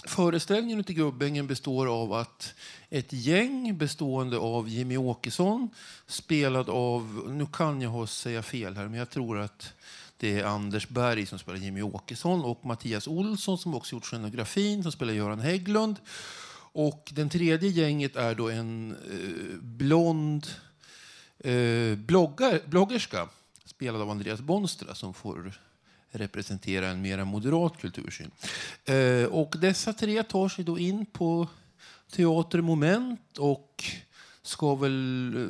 [0.06, 2.54] Föreställningen ute i Gubbängen består av att
[2.90, 5.70] ett gäng bestående av Jimmy Åkesson,
[6.06, 9.72] spelad av, nu kan jag ha säga fel här, men jag tror att
[10.16, 14.82] det är Anders Berg som spelar Jimmy Åkesson och Mattias Olsson som också gjort scenografin,
[14.82, 15.96] som spelar Göran Hägglund.
[16.76, 20.46] Och den tredje gänget är då en eh, blond
[21.38, 23.28] eh, bloggar, bloggerska
[23.64, 25.60] spelad av Andreas Bonstra som får
[26.14, 28.30] representera en mer moderat kultursyn.
[28.84, 31.48] Eh, och dessa tre tar sig då in på
[32.10, 33.84] teatermoment och
[34.42, 35.48] ska väl eh,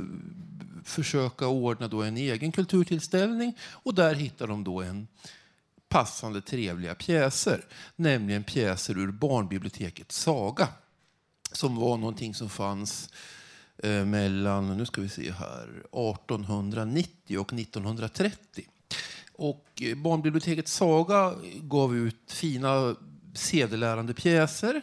[0.85, 3.59] försöka ordna då en egen kulturtillställning.
[3.61, 5.09] Och där hittar de då en
[5.89, 7.65] passande trevliga pjäser,
[7.97, 10.69] nämligen pjäser ur barnbiblioteket Saga
[11.57, 13.11] som var någonting som fanns
[13.79, 18.69] eh, mellan nu ska vi se här, 1890 och 1930.
[19.37, 22.97] Och eh, barnbiblioteket Saga gav ut fina
[23.35, 24.83] sedelärande pjäser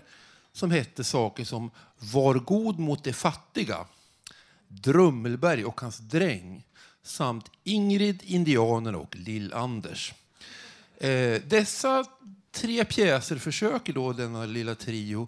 [0.51, 3.85] som hette saker som Var god mot de fattiga,
[4.67, 6.63] Drummelberg och hans dräng
[7.03, 10.13] samt Ingrid, Indianerna och Lill-Anders.
[10.97, 12.05] Eh, dessa
[12.51, 15.27] tre pjäser försöker då denna lilla trio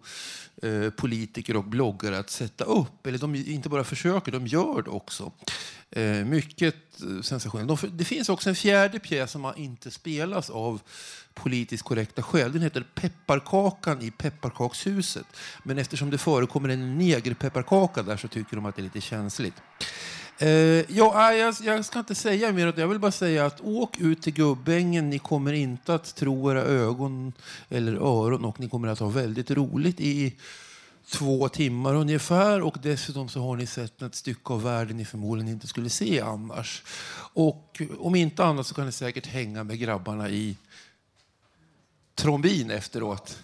[0.62, 3.08] eh, politiker och bloggare att sätta upp.
[3.08, 5.32] Eller de inte bara försöker, de gör det också.
[5.92, 7.82] Eh, mycket eh, sensationellt.
[7.82, 10.82] De, det finns också en fjärde pjäs som inte spelas av
[11.34, 12.54] politiskt korrekta skäl.
[12.54, 15.26] Den heter Pepparkakan i pepparkakshuset.
[15.64, 19.56] Men eftersom det förekommer en negerpepparkaka där så tycker de att det är lite känsligt.
[20.38, 20.50] Eh,
[20.98, 22.74] ja, jag, jag ska inte säga mer.
[22.78, 25.10] Jag vill bara säga att åk ut till Gubbängen.
[25.10, 27.34] Ni kommer inte att tro era ögon
[27.70, 30.36] eller öron och ni kommer att ha väldigt roligt i
[31.10, 32.62] två timmar ungefär.
[32.62, 36.22] Och dessutom så har ni sett ett stycke av världen ni förmodligen inte skulle se
[36.22, 36.84] annars.
[37.34, 40.58] Och om inte annat så kan ni säkert hänga med grabbarna i
[42.16, 43.40] trombin efteråt.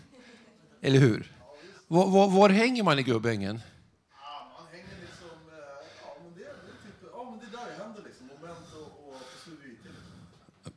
[0.81, 1.31] Eller hur?
[1.87, 3.61] Var, var, var hänger man i Gubbängen?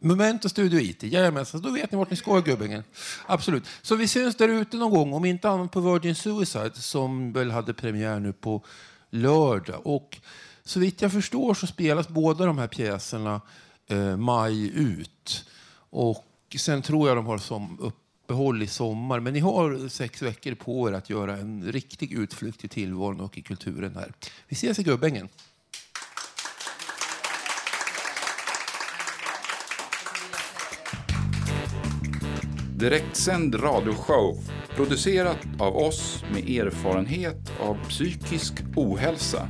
[0.04, 1.02] Momento Studio IT.
[1.02, 2.84] Jajamensan, då vet ni vart ni ska i Gubbängen.
[3.26, 3.64] Absolut.
[3.82, 7.50] Så vi syns där ute någon gång, om inte annat på Virgin Suicide som väl
[7.50, 8.64] hade premiär nu på
[9.10, 9.80] lördag.
[9.86, 10.18] Och
[10.64, 13.40] så vitt jag förstår så spelas båda de här pjäserna
[13.86, 15.44] eh, maj ut.
[15.90, 19.20] Och sen tror jag de har som uppehåll i sommar.
[19.20, 23.38] Men ni har sex veckor på er att göra en riktig utflykt i tillvaron och
[23.38, 24.12] i kulturen här.
[24.48, 25.28] Vi ses i Gubbängen.
[32.82, 34.38] Direktsänd radioshow
[34.76, 39.48] producerat av oss med erfarenhet av psykisk ohälsa.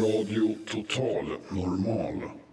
[0.00, 2.45] Radio Total Normal.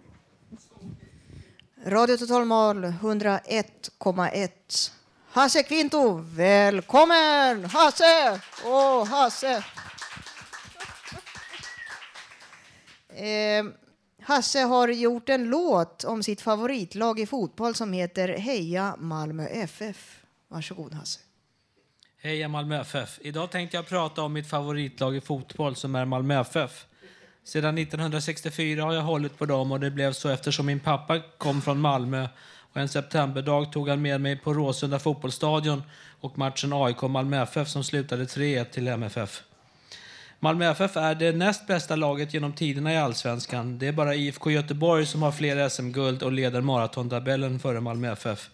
[1.86, 4.92] Radio Total Mal 101,1.
[5.30, 7.64] Hasse Kvinto, välkommen!
[7.64, 8.40] Hasse!
[8.64, 9.64] Åh, Hasse!
[13.16, 13.64] Eh,
[14.22, 20.22] Hasse har gjort en låt om sitt favoritlag i fotboll som heter Heja Malmö FF.
[20.48, 21.20] Varsågod Hasse.
[22.22, 23.18] Heja Malmö FF.
[23.22, 26.86] Idag tänkte jag prata om mitt favoritlag i fotboll som är Malmö FF.
[27.44, 31.62] Sedan 1964 har jag hållit på dem och det blev så eftersom min pappa kom
[31.62, 32.28] från Malmö
[32.72, 35.82] och en septemberdag tog han med mig på Råsunda fotbollsstadion
[36.20, 39.42] och matchen AIK-Malmö FF som slutade 3-1 till MFF.
[40.38, 43.78] Malmö FF är det näst bästa laget genom tiderna i allsvenskan.
[43.78, 48.50] Det är bara IFK Göteborg som har fler SM-guld och leder maratontabellen före Malmö FF.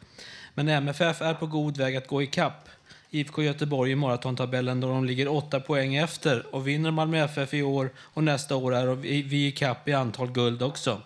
[0.55, 2.69] Men MFF är på god väg att gå i kapp.
[3.11, 7.63] IFK Göteborg i maratontabellen då de ligger åtta poäng efter och vinner Malmö FF i
[7.63, 11.01] år och nästa år är vi vi i kapp i antal guld också.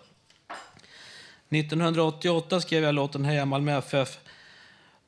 [1.49, 4.19] 1988 skrev jag låten Heja Malmö FF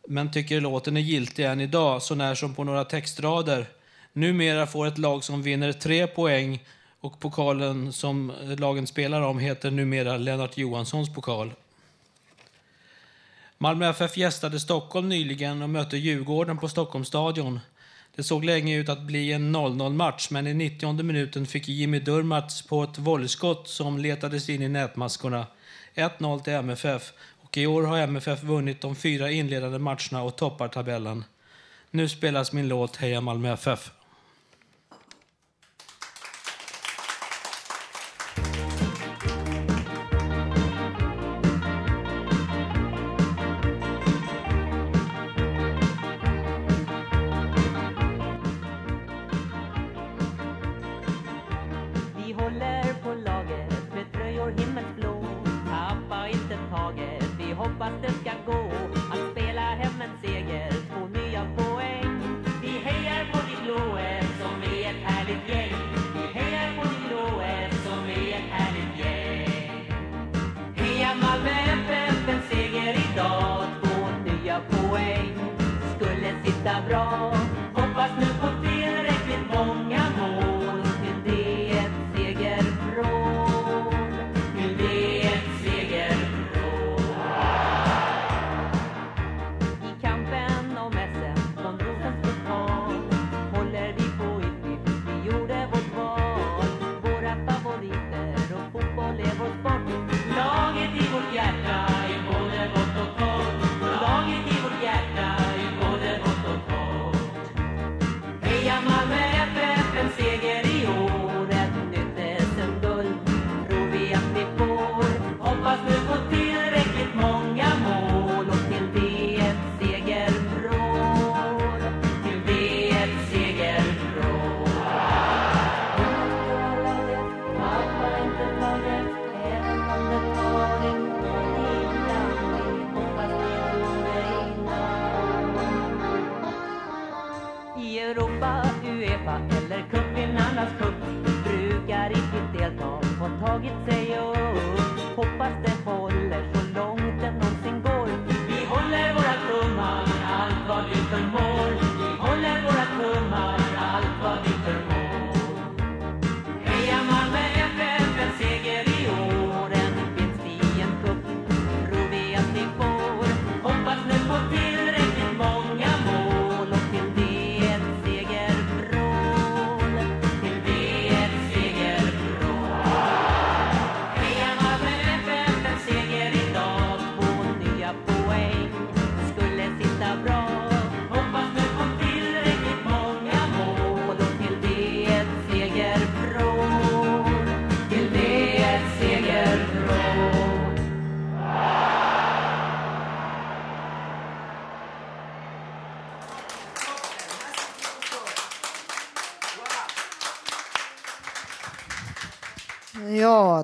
[0.08, 3.66] men tycker låten är giltig än idag, så när som på några textrader.
[4.14, 6.64] Numera får ett lag som vinner tre poäng
[7.00, 11.52] och pokalen som lagen spelar om heter numera Lennart Johanssons pokal.
[13.60, 17.60] Malmö FF gästade Stockholm nyligen och mötte Djurgården på Stockholmsstadion.
[18.16, 22.62] Det såg länge ut att bli en 0-0-match, men i 90 minuten fick Jimmy Durmaz
[22.62, 25.48] på ett volleyskott som letades in i nätmaskorna.
[25.96, 27.14] 1-0 till MFF.
[27.42, 31.24] Och I år har MFF vunnit de fyra inledande matcherna och toppar tabellen.
[31.92, 33.92] Nu spelas min låt Heja Malmö FF.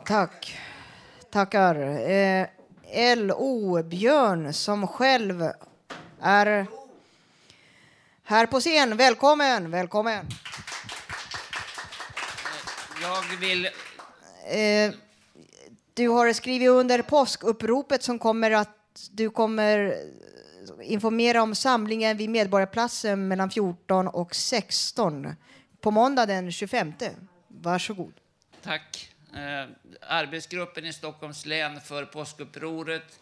[0.05, 0.59] Tack.
[1.30, 1.75] Tackar.
[2.09, 2.47] Eh,
[2.91, 3.84] L.O.
[3.84, 5.43] Björn som själv
[6.21, 6.67] är
[8.23, 8.97] här på scen.
[8.97, 10.25] Välkommen, välkommen.
[13.01, 13.65] Jag vill...
[13.65, 14.93] Eh,
[15.93, 19.95] du har skrivit under påskuppropet som kommer att du kommer
[20.81, 25.35] informera om samlingen vid Medborgarplatsen mellan 14 och 16
[25.81, 26.93] på måndag den 25.
[27.47, 28.13] Varsågod.
[28.63, 29.13] Tack.
[29.34, 29.69] Eh,
[30.07, 33.19] arbetsgruppen i Stockholms län för påskupproret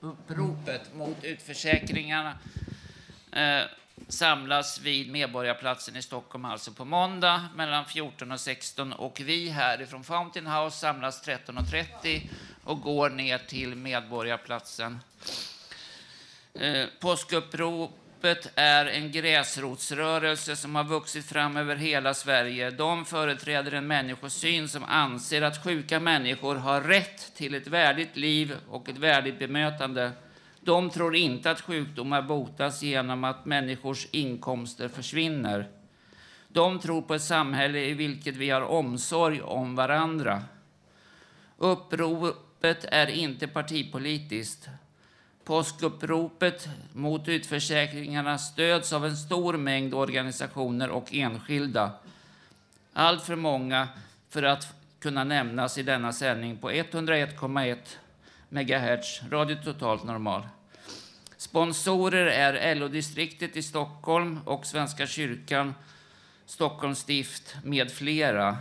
[0.00, 2.38] uppropet mot utförsäkringarna
[3.32, 3.62] eh,
[4.08, 10.04] samlas vid Medborgarplatsen i Stockholm alltså på måndag mellan 14 och 16 och vi härifrån
[10.04, 12.28] Fountain House samlas 13.30
[12.64, 15.00] och går ner till Medborgarplatsen.
[16.54, 16.86] Eh,
[18.24, 22.70] Uppropet är en gräsrotsrörelse som har vuxit fram över hela Sverige.
[22.70, 28.56] De företräder en människosyn som anser att sjuka människor har rätt till ett värdigt liv
[28.68, 30.12] och ett värdigt bemötande.
[30.60, 35.68] De tror inte att sjukdomar botas genom att människors inkomster försvinner.
[36.48, 40.42] De tror på ett samhälle i vilket vi har omsorg om varandra.
[41.56, 44.68] Uppropet är inte partipolitiskt.
[45.44, 51.92] Påskuppropet mot utförsäkringarna stöds av en stor mängd organisationer och enskilda.
[52.92, 53.88] Allt för många
[54.28, 57.76] för att kunna nämnas i denna sändning på 101,1
[58.48, 60.42] MHz, Radio Totalt Normal.
[61.36, 65.74] Sponsorer är LO-distriktet i Stockholm och Svenska kyrkan,
[66.46, 68.58] Stockholms stift med flera.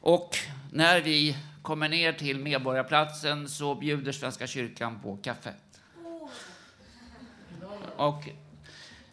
[0.00, 0.36] Och
[0.72, 5.54] när vi kommer ner till Medborgarplatsen så bjuder Svenska kyrkan på kaffe.
[7.96, 8.28] Och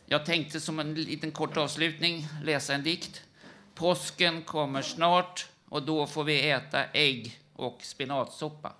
[0.05, 3.23] jag tänkte som en liten kort avslutning läsa en dikt.
[3.75, 8.73] Påsken kommer snart och då får vi äta ägg och spinatsoppa.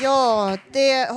[0.00, 1.08] Ja, det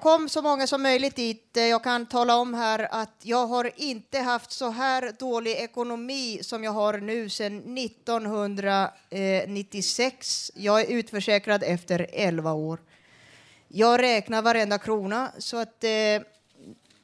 [0.00, 1.56] kom så många som möjligt dit.
[1.56, 6.38] Eh, jag kan tala om här att jag har inte haft så här dålig ekonomi
[6.42, 10.50] som jag har nu sedan 1996.
[10.54, 12.78] Jag är utförsäkrad efter 11 år.
[13.68, 15.90] Jag räknar varenda krona, så att eh,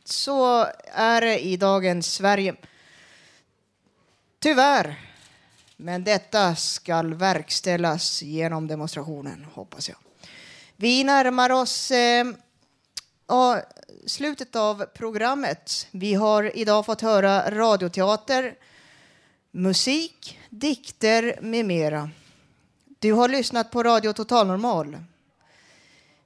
[0.05, 2.55] så är det i dagens Sverige.
[4.39, 5.07] Tyvärr.
[5.77, 9.99] Men detta ska verkställas genom demonstrationen, hoppas jag.
[10.81, 12.27] Vi närmar oss eh,
[14.07, 15.87] slutet av programmet.
[15.91, 18.55] Vi har idag fått höra radioteater,
[19.51, 22.11] musik, dikter med mera.
[22.99, 24.99] Du har lyssnat på Radio Total Normal.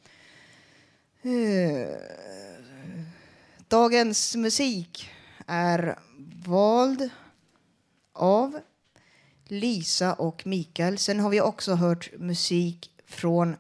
[1.23, 1.89] Eh,
[3.69, 5.11] dagens musik
[5.47, 5.99] är
[6.47, 7.11] vald
[8.13, 8.61] av
[9.45, 10.99] Lisa och Mikael.
[10.99, 13.57] Sen har vi också hört musik från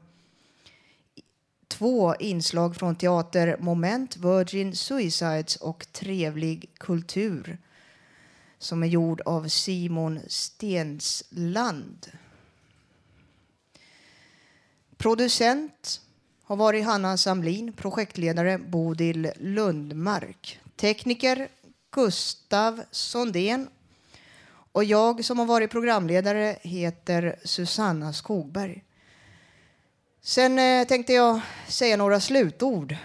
[1.68, 7.58] två inslag från teater Moment, Virgin Suicides och Trevlig kultur
[8.62, 12.06] som är gjord av Simon Stensland.
[14.96, 16.00] Producent
[16.42, 21.48] har varit Hanna Samlin, projektledare Bodil Lundmark, tekniker
[21.90, 23.68] Gustav Sondén
[24.72, 28.84] och jag som har varit programledare heter Susanna Skogberg.
[30.20, 32.96] Sen eh, tänkte jag säga några slutord.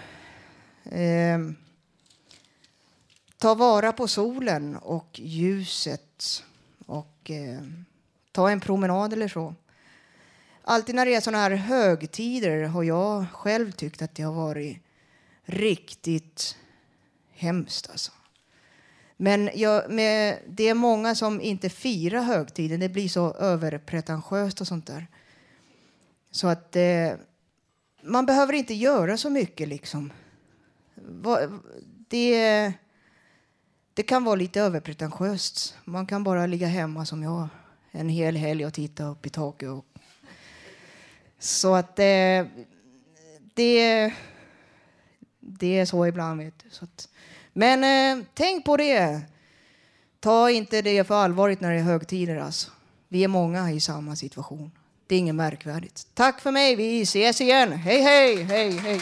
[0.84, 1.38] Eh,
[3.38, 6.44] ta vara på solen och ljuset
[6.86, 7.60] och eh,
[8.32, 9.54] ta en promenad eller så.
[10.64, 14.78] Alltid när det är såna här högtider har jag själv tyckt att det har varit
[15.44, 16.56] riktigt
[17.32, 17.90] hemskt.
[17.90, 18.12] Alltså.
[19.16, 22.80] Men jag, med, det är många som inte firar högtiden.
[22.80, 25.06] Det blir så överpretentiöst och sånt där.
[26.30, 27.12] Så att eh,
[28.02, 30.12] man behöver inte göra så mycket liksom.
[30.94, 31.60] Va-
[32.08, 32.72] Det,
[33.98, 35.74] det kan vara lite överpretentiöst.
[35.84, 37.48] Man kan bara ligga hemma som jag
[37.90, 39.68] en hel helg och titta upp i taket.
[39.68, 39.84] Och...
[41.38, 42.46] Så att eh,
[43.54, 44.12] det,
[45.40, 46.40] det är så ibland.
[46.40, 46.70] Vet du.
[46.70, 47.08] Så att,
[47.52, 49.20] men eh, tänk på det.
[50.20, 52.36] Ta inte det för allvarligt när det är högtider.
[52.36, 52.70] Alltså.
[53.08, 54.70] Vi är många i samma situation.
[55.06, 56.06] Det är inget märkvärdigt.
[56.14, 56.76] Tack för mig.
[56.76, 57.72] Vi ses igen.
[57.72, 59.00] Hej, hej, hej, hej.